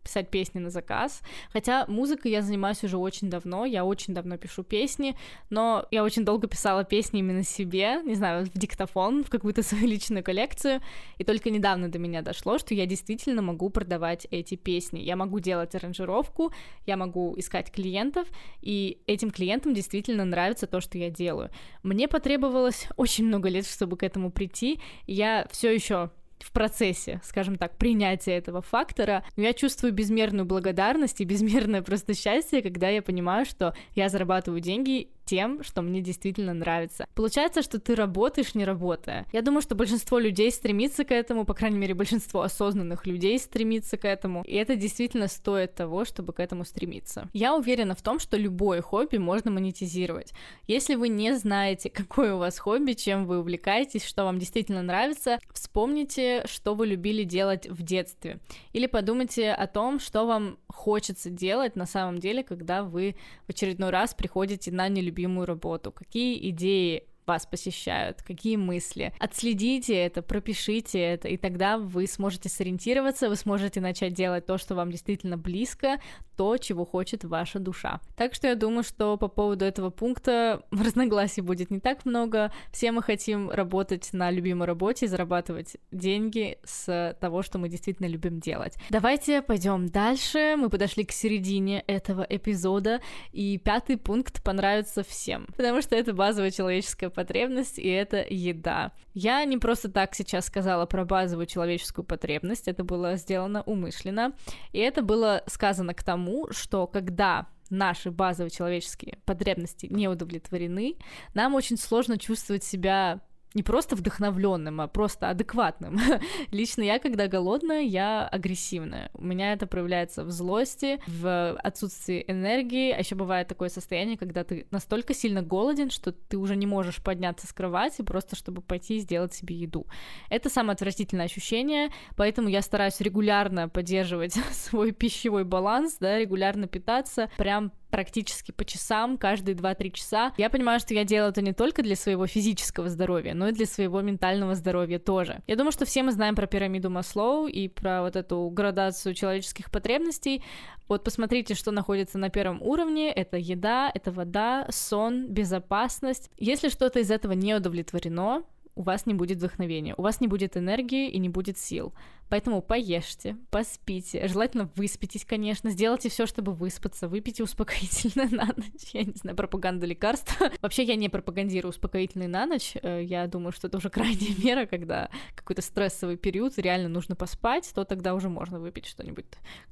писать 0.04 0.30
песни 0.30 0.60
на 0.60 0.70
заказ. 0.70 1.22
Хотя 1.52 1.86
музыкой 1.88 2.30
я 2.30 2.42
занимаюсь 2.42 2.84
уже 2.84 2.98
очень 2.98 3.30
давно, 3.30 3.64
я 3.64 3.84
очень 3.84 4.14
давно 4.14 4.36
пишу 4.36 4.62
песни, 4.62 5.16
но 5.50 5.86
я 5.90 6.04
очень 6.04 6.24
долго 6.24 6.46
писала 6.46 6.84
песни 6.84 7.20
именно 7.20 7.42
себе, 7.42 8.02
не 8.04 8.14
знаю, 8.14 8.44
в 8.44 8.50
диктофон, 8.50 9.24
в 9.24 9.30
какую-то 9.30 9.62
свою 9.68 9.86
личную 9.86 10.22
коллекцию, 10.22 10.80
и 11.18 11.24
только 11.24 11.50
недавно 11.50 11.88
до 11.88 11.98
меня 11.98 12.22
дошло, 12.22 12.58
что 12.58 12.74
я 12.74 12.86
действительно 12.86 13.42
могу 13.42 13.70
продавать 13.70 14.26
эти 14.30 14.54
песни. 14.54 15.00
Я 15.00 15.16
могу 15.16 15.40
делать 15.40 15.74
аранжировку, 15.74 16.52
я 16.86 16.96
могу 16.96 17.34
искать 17.38 17.72
клиентов, 17.72 18.28
и 18.60 18.98
этим 19.06 19.30
клиентам 19.30 19.74
действительно 19.74 20.24
нравится 20.24 20.66
то, 20.66 20.80
что 20.80 20.98
я 20.98 21.08
делаю. 21.08 21.50
Мне 21.82 22.08
потребовалось 22.08 22.88
очень 22.96 23.24
много 23.24 23.48
лет, 23.48 23.66
чтобы 23.66 23.96
к 23.96 24.02
этому 24.02 24.30
прийти. 24.30 24.80
Я 25.06 25.46
все 25.50 25.74
еще 25.74 26.10
в 26.44 26.52
процессе, 26.52 27.20
скажем 27.24 27.56
так, 27.56 27.78
принятия 27.78 28.32
этого 28.32 28.60
фактора, 28.60 29.24
но 29.36 29.44
я 29.44 29.54
чувствую 29.54 29.94
безмерную 29.94 30.44
благодарность 30.44 31.20
и 31.20 31.24
безмерное 31.24 31.80
просто 31.80 32.14
счастье, 32.14 32.60
когда 32.60 32.88
я 32.90 33.00
понимаю, 33.00 33.46
что 33.46 33.74
я 33.94 34.10
зарабатываю 34.10 34.60
деньги 34.60 35.08
тем, 35.24 35.62
что 35.62 35.82
мне 35.82 36.00
действительно 36.00 36.54
нравится. 36.54 37.06
Получается, 37.14 37.62
что 37.62 37.80
ты 37.80 37.94
работаешь, 37.94 38.54
не 38.54 38.64
работая. 38.64 39.26
Я 39.32 39.42
думаю, 39.42 39.62
что 39.62 39.74
большинство 39.74 40.18
людей 40.18 40.50
стремится 40.50 41.04
к 41.04 41.12
этому, 41.12 41.44
по 41.44 41.54
крайней 41.54 41.78
мере, 41.78 41.94
большинство 41.94 42.42
осознанных 42.42 43.06
людей 43.06 43.38
стремится 43.38 43.96
к 43.96 44.04
этому, 44.04 44.42
и 44.44 44.54
это 44.54 44.76
действительно 44.76 45.28
стоит 45.28 45.74
того, 45.74 46.04
чтобы 46.04 46.32
к 46.32 46.40
этому 46.40 46.64
стремиться. 46.64 47.28
Я 47.32 47.54
уверена 47.54 47.94
в 47.94 48.02
том, 48.02 48.18
что 48.18 48.36
любое 48.36 48.82
хобби 48.82 49.16
можно 49.16 49.50
монетизировать. 49.50 50.32
Если 50.66 50.94
вы 50.94 51.08
не 51.08 51.36
знаете, 51.36 51.90
какое 51.94 52.34
у 52.34 52.38
вас 52.38 52.58
хобби, 52.58 52.92
чем 52.92 53.26
вы 53.26 53.38
увлекаетесь, 53.38 54.04
что 54.04 54.24
вам 54.24 54.38
действительно 54.38 54.82
нравится, 54.82 55.38
вспомните, 55.52 56.44
что 56.46 56.74
вы 56.74 56.86
любили 56.86 57.24
делать 57.24 57.68
в 57.68 57.82
детстве. 57.82 58.38
Или 58.72 58.86
подумайте 58.86 59.52
о 59.52 59.66
том, 59.66 60.00
что 60.00 60.26
вам 60.26 60.58
хочется 60.68 61.30
делать 61.30 61.76
на 61.76 61.86
самом 61.86 62.18
деле, 62.18 62.42
когда 62.42 62.82
вы 62.82 63.16
в 63.46 63.50
очередной 63.50 63.90
раз 63.90 64.14
приходите 64.14 64.72
на 64.72 64.88
нелюбимую 65.14 65.46
работу. 65.46 65.92
Какие 65.92 66.50
идеи 66.50 67.04
вас 67.26 67.46
посещают, 67.46 68.22
какие 68.22 68.56
мысли. 68.56 69.12
Отследите 69.18 69.94
это, 69.94 70.22
пропишите 70.22 70.98
это, 71.00 71.28
и 71.28 71.36
тогда 71.36 71.78
вы 71.78 72.06
сможете 72.06 72.48
сориентироваться, 72.48 73.28
вы 73.28 73.36
сможете 73.36 73.80
начать 73.80 74.14
делать 74.14 74.46
то, 74.46 74.58
что 74.58 74.74
вам 74.74 74.90
действительно 74.90 75.36
близко, 75.36 75.98
то, 76.36 76.56
чего 76.56 76.84
хочет 76.84 77.24
ваша 77.24 77.58
душа. 77.58 78.00
Так 78.16 78.34
что 78.34 78.48
я 78.48 78.54
думаю, 78.54 78.82
что 78.82 79.16
по 79.16 79.28
поводу 79.28 79.64
этого 79.64 79.90
пункта 79.90 80.62
разногласий 80.70 81.42
будет 81.42 81.70
не 81.70 81.80
так 81.80 82.04
много. 82.04 82.52
Все 82.72 82.92
мы 82.92 83.02
хотим 83.02 83.50
работать 83.50 84.12
на 84.12 84.30
любимой 84.30 84.66
работе 84.66 85.06
и 85.06 85.08
зарабатывать 85.08 85.76
деньги 85.92 86.58
с 86.64 87.16
того, 87.20 87.42
что 87.42 87.58
мы 87.58 87.68
действительно 87.68 88.06
любим 88.06 88.40
делать. 88.40 88.74
Давайте 88.90 89.42
пойдем 89.42 89.88
дальше. 89.88 90.56
Мы 90.56 90.68
подошли 90.70 91.04
к 91.04 91.12
середине 91.12 91.80
этого 91.86 92.26
эпизода, 92.28 93.00
и 93.32 93.58
пятый 93.58 93.96
пункт 93.96 94.42
понравится 94.42 95.02
всем, 95.02 95.46
потому 95.56 95.82
что 95.82 95.96
это 95.96 96.12
базовая 96.12 96.50
человеческая 96.50 97.10
потребность, 97.14 97.78
и 97.78 97.88
это 97.88 98.24
еда. 98.28 98.92
Я 99.14 99.44
не 99.44 99.56
просто 99.56 99.90
так 99.90 100.14
сейчас 100.14 100.46
сказала 100.46 100.86
про 100.86 101.04
базовую 101.04 101.46
человеческую 101.46 102.04
потребность, 102.04 102.68
это 102.68 102.84
было 102.84 103.16
сделано 103.16 103.62
умышленно, 103.62 104.32
и 104.72 104.78
это 104.78 105.02
было 105.02 105.42
сказано 105.46 105.94
к 105.94 106.02
тому, 106.02 106.48
что 106.50 106.86
когда 106.86 107.48
наши 107.70 108.10
базовые 108.10 108.50
человеческие 108.50 109.18
потребности 109.24 109.86
не 109.86 110.08
удовлетворены, 110.08 110.96
нам 111.32 111.54
очень 111.54 111.78
сложно 111.78 112.18
чувствовать 112.18 112.64
себя 112.64 113.20
не 113.54 113.62
просто 113.62 113.96
вдохновленным, 113.96 114.80
а 114.80 114.88
просто 114.88 115.30
адекватным. 115.30 115.98
Лично 116.50 116.82
я, 116.82 116.98
когда 116.98 117.28
голодная, 117.28 117.82
я 117.82 118.26
агрессивная. 118.26 119.10
У 119.14 119.24
меня 119.24 119.52
это 119.52 119.66
проявляется 119.66 120.24
в 120.24 120.30
злости, 120.30 121.00
в 121.06 121.56
отсутствии 121.62 122.24
энергии, 122.26 122.90
а 122.90 122.98
еще 122.98 123.14
бывает 123.14 123.48
такое 123.48 123.68
состояние, 123.68 124.18
когда 124.18 124.44
ты 124.44 124.66
настолько 124.70 125.14
сильно 125.14 125.42
голоден, 125.42 125.90
что 125.90 126.12
ты 126.12 126.36
уже 126.36 126.56
не 126.56 126.66
можешь 126.66 127.02
подняться 127.02 127.46
с 127.46 127.52
кровати 127.52 128.02
просто 128.02 128.36
чтобы 128.36 128.60
пойти 128.60 128.96
и 128.96 129.00
сделать 129.00 129.34
себе 129.34 129.54
еду. 129.54 129.86
Это 130.28 130.50
самое 130.50 130.74
отвратительное 130.74 131.26
ощущение, 131.26 131.90
поэтому 132.16 132.48
я 132.48 132.62
стараюсь 132.62 133.00
регулярно 133.00 133.68
поддерживать 133.68 134.34
свой 134.52 134.92
пищевой 134.92 135.44
баланс, 135.44 135.96
да, 136.00 136.18
регулярно 136.18 136.66
питаться, 136.66 137.30
прям 137.36 137.72
практически 137.94 138.50
по 138.50 138.64
часам, 138.64 139.16
каждые 139.16 139.54
2-3 139.54 139.90
часа. 139.90 140.32
Я 140.36 140.50
понимаю, 140.50 140.80
что 140.80 140.94
я 140.94 141.04
делаю 141.04 141.30
это 141.30 141.42
не 141.42 141.52
только 141.52 141.80
для 141.80 141.94
своего 141.94 142.26
физического 142.26 142.88
здоровья, 142.88 143.34
но 143.34 143.46
и 143.46 143.52
для 143.52 143.66
своего 143.66 144.00
ментального 144.00 144.56
здоровья 144.56 144.98
тоже. 144.98 145.42
Я 145.46 145.54
думаю, 145.54 145.70
что 145.70 145.84
все 145.84 146.02
мы 146.02 146.10
знаем 146.10 146.34
про 146.34 146.48
пирамиду 146.48 146.90
Маслоу 146.90 147.46
и 147.46 147.68
про 147.68 148.02
вот 148.02 148.16
эту 148.16 148.50
градацию 148.50 149.14
человеческих 149.14 149.70
потребностей. 149.70 150.42
Вот 150.88 151.04
посмотрите, 151.04 151.54
что 151.54 151.70
находится 151.70 152.18
на 152.18 152.30
первом 152.30 152.60
уровне. 152.62 153.12
Это 153.12 153.36
еда, 153.36 153.92
это 153.94 154.10
вода, 154.10 154.66
сон, 154.70 155.28
безопасность. 155.28 156.32
Если 156.36 156.70
что-то 156.70 156.98
из 156.98 157.12
этого 157.12 157.30
не 157.30 157.54
удовлетворено, 157.54 158.42
у 158.74 158.82
вас 158.82 159.06
не 159.06 159.14
будет 159.14 159.38
вдохновения, 159.38 159.94
у 159.96 160.02
вас 160.02 160.20
не 160.20 160.26
будет 160.26 160.56
энергии 160.56 161.08
и 161.08 161.18
не 161.20 161.28
будет 161.28 161.58
сил. 161.58 161.94
Поэтому 162.34 162.62
поешьте, 162.62 163.36
поспите, 163.50 164.26
желательно 164.26 164.68
выспитесь, 164.74 165.24
конечно, 165.24 165.70
сделайте 165.70 166.08
все, 166.08 166.26
чтобы 166.26 166.52
выспаться, 166.52 167.06
выпейте 167.06 167.44
успокоительное 167.44 168.28
на 168.32 168.46
ночь. 168.46 168.90
Я 168.92 169.04
не 169.04 169.12
знаю, 169.12 169.36
пропаганда 169.36 169.86
лекарств. 169.86 170.36
Вообще 170.60 170.82
я 170.82 170.96
не 170.96 171.08
пропагандирую 171.08 171.70
успокоительный 171.70 172.26
на 172.26 172.46
ночь. 172.46 172.72
Э, 172.82 173.00
я 173.04 173.28
думаю, 173.28 173.52
что 173.52 173.68
это 173.68 173.76
уже 173.76 173.88
крайняя 173.90 174.34
мера, 174.42 174.66
когда 174.66 175.10
какой-то 175.36 175.62
стрессовый 175.62 176.16
период, 176.16 176.58
реально 176.58 176.88
нужно 176.88 177.14
поспать, 177.14 177.70
то 177.72 177.84
тогда 177.84 178.14
уже 178.14 178.28
можно 178.28 178.58
выпить 178.58 178.86
что-нибудь, 178.86 179.26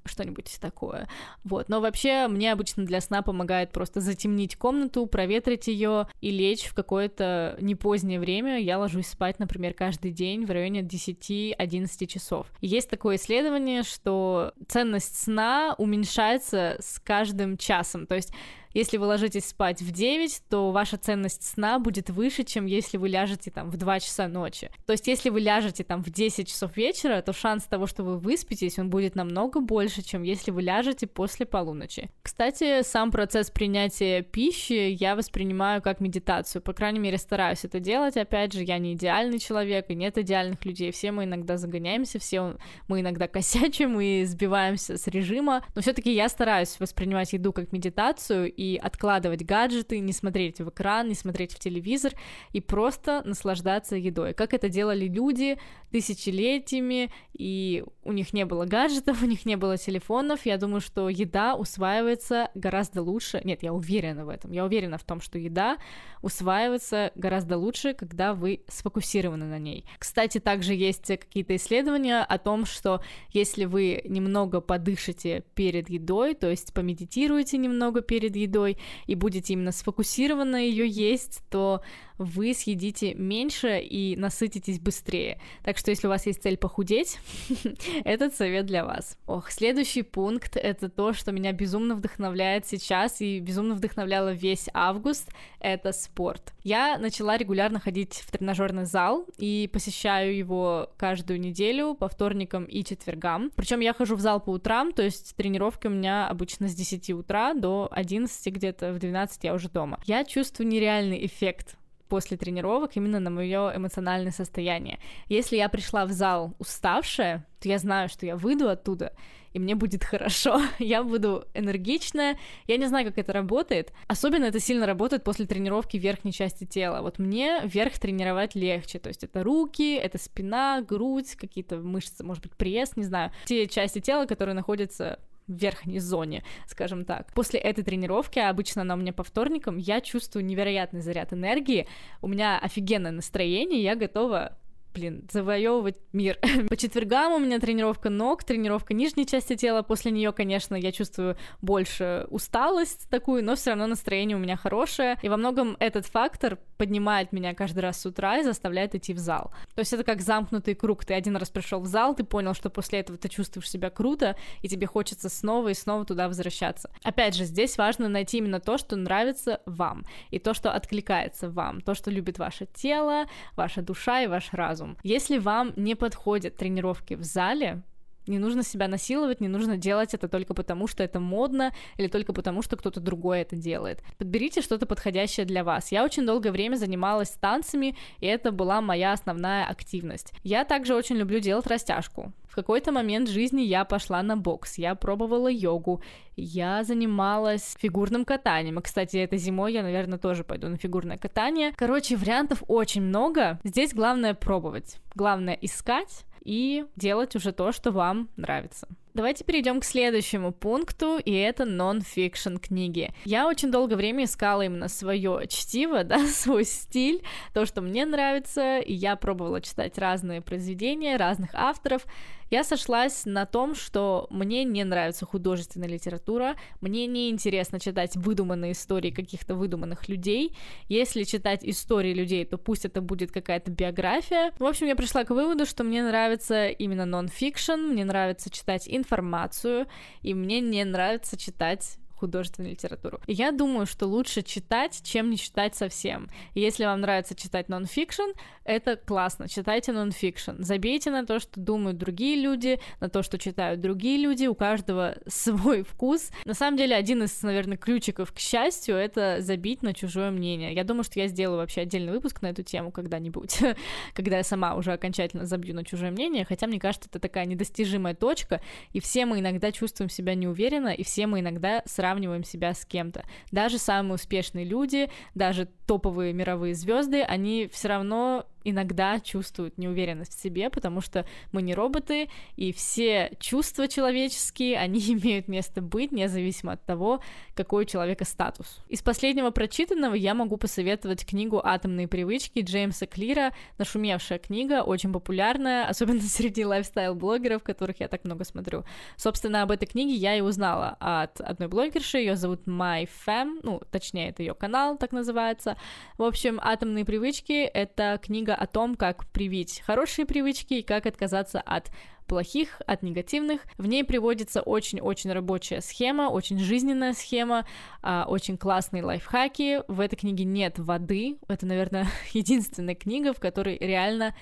что-нибудь 0.05 0.59
такое. 0.61 1.09
Вот. 1.43 1.69
Но 1.69 1.81
вообще 1.81 2.29
мне 2.29 2.53
обычно 2.53 2.87
для 2.87 3.01
сна 3.01 3.23
помогает 3.23 3.73
просто 3.73 4.01
затемнить 4.01 4.55
комнату, 4.55 5.07
проветрить 5.07 5.67
ее 5.67 6.07
и 6.21 6.31
лечь 6.31 6.67
в 6.67 6.75
какое-то 6.75 7.57
непозднее 7.61 8.21
время. 8.21 8.61
Я 8.61 8.79
ложусь 8.79 9.09
спать, 9.09 9.41
например, 9.41 9.75
каждый 9.75 10.13
день 10.13 10.47
в 10.47 10.51
районе 10.53 10.83
10-11 10.83 12.07
часов 12.07 12.43
часов. 12.43 12.52
Есть 12.61 12.91
такое 12.91 13.17
исследование, 13.17 13.83
что 13.83 14.53
ценность 14.69 15.21
сна 15.21 15.75
уменьшается 15.79 16.77
с 16.81 17.01
каждым 17.01 17.57
часом. 17.57 18.07
То 18.07 18.15
есть 18.15 18.33
если 18.75 18.97
вы 18.97 19.07
ложитесь 19.07 19.47
спать 19.47 19.83
в 19.83 19.91
9, 19.91 20.43
то 20.49 20.71
ваша 20.71 20.97
ценность 20.97 21.45
сна 21.45 21.79
будет 21.79 22.11
выше, 22.11 22.45
чем 22.45 22.67
если 22.67 22.97
вы 22.97 23.09
ляжете 23.09 23.51
там 23.51 23.71
в 23.71 23.77
2 23.77 24.01
часа 24.01 24.29
ночи. 24.29 24.71
То 24.87 24.93
есть 24.93 25.07
если 25.07 25.31
вы 25.31 25.41
ляжете 25.41 25.85
там 25.85 26.03
в 26.03 26.11
10 26.11 26.49
часов 26.49 26.77
вечера, 26.77 27.21
то 27.23 27.33
шанс 27.33 27.65
того, 27.65 27.87
что 27.87 28.03
вы 28.03 28.19
выспитесь, 28.19 28.79
он 28.79 28.91
будет 28.91 29.15
намного 29.15 29.61
больше, 29.61 30.03
чем 30.03 30.23
если 30.23 30.51
вы 30.51 30.63
ляжете 30.63 31.07
после 31.07 31.47
полуночи. 31.47 32.11
Кстати, 32.23 32.83
сам 32.83 33.11
процесс 33.11 33.51
принятия 33.51 34.23
пищи 34.23 34.97
я 34.99 35.17
воспринимаю 35.17 35.83
как 35.83 36.01
медитацию, 36.01 36.63
по 36.63 36.73
крайней 36.73 37.01
мере 37.01 37.19
стараюсь 37.19 37.65
это 37.65 37.81
делать. 37.81 38.17
Опять 38.17 38.53
же, 38.53 38.63
я 38.63 38.79
не 38.79 38.95
идеальный 38.95 39.39
человек, 39.39 39.87
и 39.89 39.95
нет 39.95 40.19
идеальных 40.19 40.65
людей, 40.65 40.93
все 40.93 41.13
мы 41.13 41.25
иногда 41.25 41.57
загоняемся, 41.57 42.19
все 42.19 42.57
мы 42.89 43.01
иногда 43.01 43.29
косячим 43.29 44.01
и 44.01 44.25
сбиваемся 44.25 44.97
с 44.97 45.07
режима, 45.07 45.65
но 45.75 45.83
все-таки 45.83 46.13
я 46.13 46.29
стараюсь 46.29 46.79
воспринимать 46.79 47.33
еду 47.33 47.53
как 47.53 47.73
медитацию 47.73 48.53
и 48.63 48.77
откладывать 48.77 49.45
гаджеты, 49.45 49.99
не 49.99 50.13
смотреть 50.13 50.61
в 50.61 50.69
экран, 50.69 51.09
не 51.09 51.15
смотреть 51.15 51.53
в 51.53 51.59
телевизор 51.59 52.13
и 52.53 52.61
просто 52.61 53.21
наслаждаться 53.25 53.97
едой. 53.97 54.35
Как 54.35 54.55
это 54.55 54.69
делали 54.69 55.09
люди 55.09 55.59
тысячелетиями, 55.91 57.11
и 57.33 57.85
у 58.05 58.13
них 58.13 58.33
не 58.33 58.45
было 58.45 58.65
гаджетов, 58.65 59.21
у 59.23 59.27
них 59.27 59.47
не 59.47 59.57
было 59.57 59.77
телефонов. 59.77 60.47
Я 60.47 60.59
думаю, 60.59 60.81
что 60.81 61.09
еда 61.09 61.57
усваивается 61.57 62.51
гораздо 62.55 63.03
лучше. 63.03 63.41
Нет, 63.43 63.65
я 63.65 63.73
уверена 63.73 64.25
в 64.25 64.29
этом. 64.29 64.53
Я 64.53 64.65
уверена 64.65 64.97
в 64.97 65.03
том, 65.03 65.21
что 65.21 65.39
еда 65.39 65.79
усваивается 66.23 67.11
гораздо 67.17 67.59
лучше, 67.59 67.95
когда 67.95 68.33
вы 68.33 68.63
сфокусированы 68.69 69.47
на 69.47 69.59
ней. 69.59 69.85
Кстати, 69.99 70.39
также 70.39 70.75
есть 70.75 71.07
какие-то 71.09 71.57
исследования 71.57 72.21
о 72.21 72.39
том, 72.39 72.65
что 72.65 73.03
если 73.31 73.65
вы 73.65 74.03
немного 74.05 74.61
подышите 74.61 75.43
перед 75.57 75.91
едой, 75.91 76.35
то 76.35 76.49
есть 76.49 76.73
помедитируете 76.73 77.59
немного 77.59 78.03
перед 78.03 78.37
едой, 78.37 78.52
едой 78.53 78.79
и 79.07 79.15
будете 79.15 79.55
именно 79.55 79.73
сфокусированно 79.73 80.57
ее 80.57 80.87
есть, 80.87 81.43
то 81.51 81.81
вы 82.19 82.55
съедите 82.55 83.15
меньше 83.15 83.81
и 83.81 84.17
насытитесь 84.17 84.79
быстрее. 84.79 85.41
Так 85.63 85.79
что 85.79 85.91
если 85.91 86.07
у 86.07 86.11
вас 86.11 86.27
есть 86.27 86.43
цель 86.43 86.57
похудеть, 86.57 87.19
этот 88.05 88.35
совет 88.35 88.67
для 88.67 88.85
вас. 88.85 89.19
Ох, 89.27 89.51
следующий 89.51 90.03
пункт— 90.03 90.57
это 90.63 90.89
то, 90.89 91.13
что 91.13 91.33
меня 91.33 91.53
безумно 91.53 91.95
вдохновляет 91.95 92.67
сейчас 92.67 93.21
и 93.21 93.41
безумно 93.41 93.75
вдохновляло 93.75 94.33
весь 94.33 94.69
август— 94.73 95.31
это 95.61 95.93
спорт. 95.93 96.53
Я 96.63 96.99
начала 96.99 97.37
регулярно 97.37 97.81
ходить 97.81 98.15
в 98.15 98.31
тренажерный 98.31 98.85
зал 98.85 99.27
и 99.39 99.69
посещаю 99.73 100.37
его 100.37 100.91
каждую 100.97 101.41
неделю 101.41 101.95
по 101.95 102.09
вторникам 102.09 102.65
и 102.65 102.85
четвергам. 102.85 103.51
Причем 103.57 103.81
я 103.81 103.93
хожу 103.93 104.17
в 104.17 104.21
зал 104.21 104.41
по 104.41 104.51
утрам, 104.51 104.93
то 104.93 105.03
есть 105.03 105.35
тренировки 105.37 105.87
у 105.87 105.91
меня 105.91 106.29
обычно 106.29 106.69
с 106.69 106.75
10 106.75 107.11
утра 107.11 107.55
до 107.55 107.89
11 107.91 108.42
где-то 108.51 108.93
в 108.93 108.99
12 108.99 109.45
я 109.45 109.55
уже 109.55 109.69
дома. 109.69 110.01
Я 110.07 110.25
чувствую 110.25 110.69
нереальный 110.69 111.25
эффект 111.27 111.77
после 112.13 112.37
тренировок 112.37 112.95
именно 112.97 113.21
на 113.21 113.31
мое 113.31 113.75
эмоциональное 113.75 114.33
состояние. 114.33 114.99
Если 115.29 115.57
я 115.57 115.71
пришла 115.71 116.05
в 116.05 116.13
зал 116.13 116.55
уставшая, 116.59 117.47
то 117.59 117.69
я 117.69 117.79
знаю, 117.79 118.11
что 118.11 118.27
я 118.27 118.37
выйду 118.37 118.69
оттуда, 118.69 119.15
и 119.55 119.59
мне 119.59 119.75
будет 119.75 120.05
хорошо. 120.05 120.61
я 120.79 121.03
буду 121.03 121.47
энергичная. 121.55 122.39
Я 122.67 122.77
не 122.77 122.87
знаю, 122.87 123.07
как 123.07 123.19
это 123.19 123.33
работает. 123.33 123.93
Особенно 124.09 124.45
это 124.45 124.61
сильно 124.61 124.87
работает 124.87 125.25
после 125.25 125.47
тренировки 125.47 125.97
верхней 125.97 126.33
части 126.33 126.65
тела. 126.65 127.01
Вот 127.03 127.19
мне 127.19 127.61
верх 127.65 127.99
тренировать 127.99 128.55
легче. 128.55 128.99
То 128.99 129.09
есть 129.09 129.25
это 129.25 129.43
руки, 129.43 129.95
это 129.95 130.19
спина, 130.19 130.83
грудь, 130.83 131.35
какие-то 131.37 131.77
мышцы, 131.79 132.23
может 132.25 132.43
быть, 132.43 132.53
пресс, 132.57 132.97
не 132.97 133.05
знаю. 133.05 133.33
Те 133.47 133.67
части 133.67 134.01
тела, 134.01 134.27
которые 134.27 134.55
находятся 134.55 135.19
верхней 135.47 135.99
зоне, 135.99 136.45
скажем 136.67 137.05
так. 137.05 137.33
После 137.35 137.61
этой 137.61 137.85
тренировки, 137.85 138.39
обычно 138.39 138.83
она 138.83 138.95
у 138.95 138.99
меня 138.99 139.13
по 139.13 139.23
вторникам, 139.23 139.77
я 139.77 140.01
чувствую 140.01 140.45
невероятный 140.45 141.01
заряд 141.01 141.33
энергии, 141.33 141.87
у 142.21 142.29
меня 142.29 142.59
офигенное 142.59 143.13
настроение, 143.13 143.83
я 143.83 143.95
готова 143.95 144.57
блин, 144.95 145.27
завоевывать 145.31 145.97
мир. 146.13 146.39
По 146.69 146.77
четвергам 146.77 147.33
у 147.33 147.39
меня 147.39 147.59
тренировка 147.59 148.11
ног, 148.11 148.45
тренировка 148.45 148.95
нижней 148.95 149.27
части 149.27 149.57
тела. 149.57 149.83
После 149.83 150.11
нее, 150.11 150.33
конечно, 150.33 150.75
я 150.75 150.93
чувствую 150.93 151.37
больше 151.61 152.27
усталость 152.31 153.09
такую, 153.09 153.45
но 153.45 153.55
все 153.57 153.71
равно 153.71 153.87
настроение 153.87 154.37
у 154.37 154.41
меня 154.41 154.57
хорошее. 154.57 155.19
И 155.23 155.29
во 155.29 155.37
многом 155.37 155.77
этот 155.81 156.07
фактор 156.07 156.59
поднимает 156.83 157.31
меня 157.31 157.55
каждый 157.55 157.79
раз 157.79 158.01
с 158.01 158.07
утра 158.07 158.39
и 158.39 158.43
заставляет 158.43 158.97
идти 158.97 159.15
в 159.15 159.19
зал. 159.19 159.53
То 159.77 159.83
есть 159.83 159.93
это 159.93 160.03
как 160.03 160.21
замкнутый 160.21 160.75
круг. 160.75 161.05
Ты 161.05 161.15
один 161.15 161.37
раз 161.37 161.49
пришел 161.49 161.79
в 161.79 161.87
зал, 161.87 162.13
ты 162.13 162.25
понял, 162.25 162.55
что 162.55 162.71
после 162.71 162.99
этого 162.99 163.17
ты 163.17 163.29
чувствуешь 163.29 163.71
себя 163.71 163.89
круто, 163.89 164.35
и 164.63 164.69
тебе 164.69 164.89
хочется 164.89 165.29
снова 165.29 165.69
и 165.69 165.75
снова 165.75 166.05
туда 166.05 166.27
возвращаться. 166.27 166.91
Опять 167.05 167.37
же, 167.37 167.45
здесь 167.45 167.79
важно 167.79 168.09
найти 168.09 168.39
именно 168.39 168.59
то, 168.59 168.79
что 168.79 168.97
нравится 168.97 169.61
вам, 169.65 170.05
и 170.31 170.41
то, 170.41 170.55
что 170.55 170.73
откликается 170.73 171.49
вам, 171.49 171.83
то, 171.83 171.95
что 171.95 172.11
любит 172.11 172.41
ваше 172.41 172.67
тело, 172.67 173.27
ваша 173.55 173.81
душа 173.81 174.21
и 174.23 174.27
ваш 174.27 174.53
разум. 174.53 174.97
Если 175.05 175.39
вам 175.39 175.75
не 175.77 175.95
подходят 175.95 176.57
тренировки 176.57 177.15
в 177.15 177.23
зале, 177.23 177.83
не 178.27 178.39
нужно 178.39 178.63
себя 178.63 178.89
насиловать, 178.89 179.41
не 179.41 179.49
нужно 179.49 179.77
делать 179.77 180.15
это 180.15 180.29
только 180.29 180.55
потому, 180.55 180.87
что 180.87 181.03
это 181.03 181.21
модно, 181.21 181.73
или 181.97 182.09
только 182.09 182.33
потому, 182.33 182.63
что 182.63 182.77
кто-то 182.77 183.01
другой 183.01 183.41
это 183.41 183.57
делает. 183.57 184.03
Подберите 184.19 184.63
что-то 184.63 184.87
подходящее 184.87 185.47
для 185.47 185.65
вас. 185.65 185.93
Я 185.93 186.05
очень 186.05 186.27
долгое 186.27 186.53
время 186.53 186.77
занималась 186.77 187.31
танцами, 187.31 187.97
и 188.19 188.27
это 188.27 188.53
была 188.53 188.81
моя 188.81 189.13
основная 189.13 189.67
активность. 189.67 190.33
Я 190.43 190.65
также 190.65 190.95
очень 190.95 191.17
люблю 191.17 191.41
делать 191.41 191.67
растяжку. 191.67 192.33
В 192.53 192.55
какой-то 192.55 192.93
момент 192.93 193.31
жизни 193.31 193.63
я 193.63 193.87
пошла 193.87 194.23
на 194.23 194.37
бокс, 194.37 194.77
я 194.77 194.95
пробовала 194.95 195.49
йогу, 195.49 196.03
я 196.37 196.85
занималась 196.85 197.75
фигурным 197.79 198.27
катанием. 198.27 198.79
И, 198.79 198.83
кстати, 198.83 199.17
этой 199.17 199.39
зимой 199.39 199.73
я, 199.73 199.83
наверное, 199.83 200.19
тоже 200.19 200.45
пойду 200.45 200.69
на 200.69 200.77
фигурное 200.77 201.17
катание. 201.17 201.73
Короче, 201.75 202.15
вариантов 202.15 202.63
очень 202.69 203.01
много. 203.01 203.59
Здесь 203.65 203.95
главное 203.95 204.35
пробовать. 204.35 204.99
Главное 205.15 205.55
искать, 205.63 206.25
и 206.45 206.85
делать 206.97 207.37
уже 207.37 207.53
то, 207.53 207.73
что 207.73 207.91
вам 207.91 208.29
нравится. 208.37 208.89
Давайте 209.15 209.45
перейдем 209.45 209.81
к 209.81 209.85
следующему 209.85 210.53
пункту, 210.53 211.19
и 211.19 211.33
это 211.33 211.67
нон-фикшн 211.67 212.57
книги. 212.57 213.11
Я 213.27 213.47
очень 213.47 213.71
долгое 213.71 213.97
время 213.97 214.25
искала 214.25 214.63
именно 214.63 214.89
свое 214.89 215.47
чтиво, 215.49 216.03
да, 216.05 216.27
свой 216.27 216.65
стиль, 216.65 217.23
то, 217.53 217.67
что 217.67 217.83
мне 217.83 218.07
нравится, 218.07 218.79
и 218.79 218.95
я 218.95 219.17
пробовала 219.17 219.61
читать 219.61 219.99
разные 219.99 220.41
произведения 220.41 221.17
разных 221.17 221.51
авторов, 221.53 222.07
я 222.53 222.65
сошлась 222.65 223.23
на 223.25 223.47
том, 223.47 223.75
что 223.75 224.27
мне 224.29 224.65
не 224.65 224.85
нравится 224.85 225.25
художественная 225.25 225.89
литература, 225.89 226.55
мне 226.83 227.07
не 227.07 227.31
интересно 227.31 227.81
читать 227.81 228.15
выдуманные 228.15 228.73
истории 228.73 229.11
каких-то 229.11 229.55
выдуманных 229.55 230.07
людей. 230.07 230.55
Если 230.87 231.25
читать 231.25 231.61
истории 231.65 232.13
людей, 232.13 232.45
то 232.45 232.59
пусть 232.59 232.85
это 232.85 233.01
будет 233.01 233.33
какая-то 233.33 233.71
биография. 233.71 234.53
В 234.59 234.65
общем, 234.65 234.87
я 234.87 234.97
пришла 234.97 235.25
к 235.25 235.31
выводу, 235.31 235.65
что 235.65 235.83
мне 235.83 236.03
нравится 236.03 236.69
именно 236.69 237.07
нон-фикшн, 237.07 237.73
мне 237.73 238.05
нравится 238.05 238.51
читать 238.51 238.87
информацию, 238.87 239.87
и 240.21 240.35
мне 240.35 240.61
не 240.61 240.85
нравится 240.85 241.39
читать 241.39 241.97
художественную 242.23 242.73
литературу. 242.73 243.21
И 243.27 243.33
я 243.33 243.51
думаю, 243.51 243.85
что 243.85 244.07
лучше 244.07 244.43
читать, 244.43 245.01
чем 245.03 245.29
не 245.29 245.37
читать 245.37 245.75
совсем. 245.75 246.31
Если 246.55 246.85
вам 246.85 247.01
нравится 247.01 247.35
читать 247.35 247.69
нон-фикшн, 247.69 248.31
это 248.65 248.95
классно, 248.95 249.49
читайте 249.49 249.91
нон-фикшн. 249.91 250.63
Забейте 250.63 251.11
на 251.11 251.27
то, 251.27 251.41
что 251.41 251.59
думают 251.59 251.99
другие 251.99 252.41
люди, 252.41 252.79
на 253.01 253.09
то, 253.09 253.25
что 253.25 253.39
читают 253.39 253.81
другие 253.81 254.19
люди, 254.19 254.47
у 254.47 254.55
каждого 254.55 255.17
свой 255.27 255.83
вкус. 255.83 256.31
На 256.45 256.55
самом 256.55 256.77
деле, 256.77 256.95
один 256.95 257.25
из, 257.25 257.43
наверное, 257.43 257.77
ключиков 257.77 258.33
к 258.33 258.39
счастью— 258.39 258.95
это 258.97 259.39
забить 259.41 259.83
на 259.83 259.95
чужое 259.95 260.31
мнение. 260.31 260.73
Я 260.75 260.85
думаю, 260.85 261.03
что 261.03 261.19
я 261.19 261.27
сделаю 261.27 261.59
вообще 261.59 261.81
отдельный 261.81 262.13
выпуск 262.13 262.41
на 262.41 262.51
эту 262.51 262.63
тему 262.63 262.93
когда-нибудь, 262.93 263.59
когда 264.15 264.37
я 264.37 264.45
сама 264.45 264.77
уже 264.77 264.93
окончательно 264.93 265.45
забью 265.45 265.75
на 265.75 265.85
чужое 265.85 266.13
мнение, 266.13 266.45
хотя 266.45 266.69
мне 266.69 266.79
кажется, 266.79 267.09
это 267.09 267.19
такая 267.19 267.47
недостижимая 267.47 268.15
точка, 268.15 268.61
и 268.93 269.01
все 269.01 269.27
мы 269.27 269.41
иногда 269.41 269.73
чувствуем 269.73 270.09
себя 270.09 270.37
неуверенно, 270.37 270.91
и 270.91 271.03
все 271.03 271.27
мы 271.27 271.41
иногда 271.41 271.83
сравниваем 271.87 272.12
сравниваем 272.13 272.45
себя 272.45 272.75
с 272.75 272.85
кем-то. 272.85 273.25
Даже 273.51 273.79
самые 273.79 274.15
успешные 274.15 274.67
люди, 274.67 275.11
даже 275.35 275.67
топовые 275.87 276.35
мировые 276.35 276.75
звезды, 276.75 277.23
они 277.23 277.69
все 277.73 277.89
равно 277.89 278.47
иногда 278.65 279.21
чувствуют 279.21 279.79
неуверенность 279.79 280.37
в 280.37 280.41
себе, 280.41 280.71
потому 280.71 281.01
что 281.01 281.27
мы 281.53 281.63
не 281.63 281.75
роботы, 281.75 282.29
и 282.57 282.73
все 282.73 283.33
чувства 283.39 283.89
человеческие, 283.89 284.79
они 284.79 285.01
имеют 285.13 285.49
место 285.49 285.81
быть, 285.81 286.13
независимо 286.13 286.73
от 286.73 286.85
того, 286.85 287.21
какой 287.55 287.85
у 287.85 287.87
человека 287.87 288.25
статус. 288.25 288.81
Из 288.89 289.03
последнего 289.03 289.51
прочитанного 289.51 290.15
я 290.15 290.35
могу 290.35 290.57
посоветовать 290.57 291.27
книгу 291.27 291.61
«Атомные 291.63 292.09
привычки» 292.09 292.61
Джеймса 292.61 293.07
Клира, 293.07 293.53
нашумевшая 293.79 294.39
книга, 294.39 294.83
очень 294.83 295.13
популярная, 295.13 295.87
особенно 295.89 296.23
среди 296.23 296.65
лайфстайл-блогеров, 296.65 297.63
которых 297.63 298.01
я 298.01 298.09
так 298.09 298.25
много 298.25 298.45
смотрю. 298.45 298.85
Собственно, 299.17 299.63
об 299.63 299.71
этой 299.71 299.87
книге 299.87 300.15
я 300.15 300.37
и 300.37 300.41
узнала 300.41 300.97
от 301.01 301.41
одной 301.41 301.69
блогерши, 301.69 302.19
ее 302.19 302.37
зовут 302.37 302.67
My 302.67 303.09
Fam, 303.27 303.61
ну, 303.63 303.81
точнее, 303.91 304.31
это 304.31 304.43
ее 304.43 304.55
канал 304.55 304.97
так 304.97 305.13
называется. 305.13 305.77
В 306.19 306.23
общем, 306.23 306.59
«Атомные 306.63 307.05
привычки»— 307.05 307.53
это 307.75 308.19
книга 308.23 308.52
книга 308.53 308.55
о 308.55 308.67
том, 308.67 308.97
как 308.97 309.27
привить 309.27 309.83
хорошие 309.87 310.27
привычки 310.27 310.75
и 310.75 310.83
как 310.83 311.07
отказаться 311.07 311.61
от 311.61 311.91
плохих, 312.27 312.81
от 312.87 313.03
негативных. 313.03 313.61
В 313.79 313.87
ней 313.87 314.05
приводится 314.05 314.63
очень-очень 314.63 315.33
рабочая 315.33 315.81
схема, 315.81 316.31
очень 316.31 316.59
жизненная 316.59 317.15
схема, 317.15 317.67
а, 318.01 318.25
очень 318.29 318.57
классные 318.57 319.03
лайфхаки. 319.03 319.83
В 319.89 320.01
этой 320.01 320.17
книге 320.17 320.45
нет 320.45 320.79
воды. 320.79 321.39
Это, 321.49 321.67
наверное, 321.67 322.07
единственная 322.33 322.95
книга, 322.95 323.33
в 323.33 323.41
которой 323.41 323.77
реально 323.79 324.35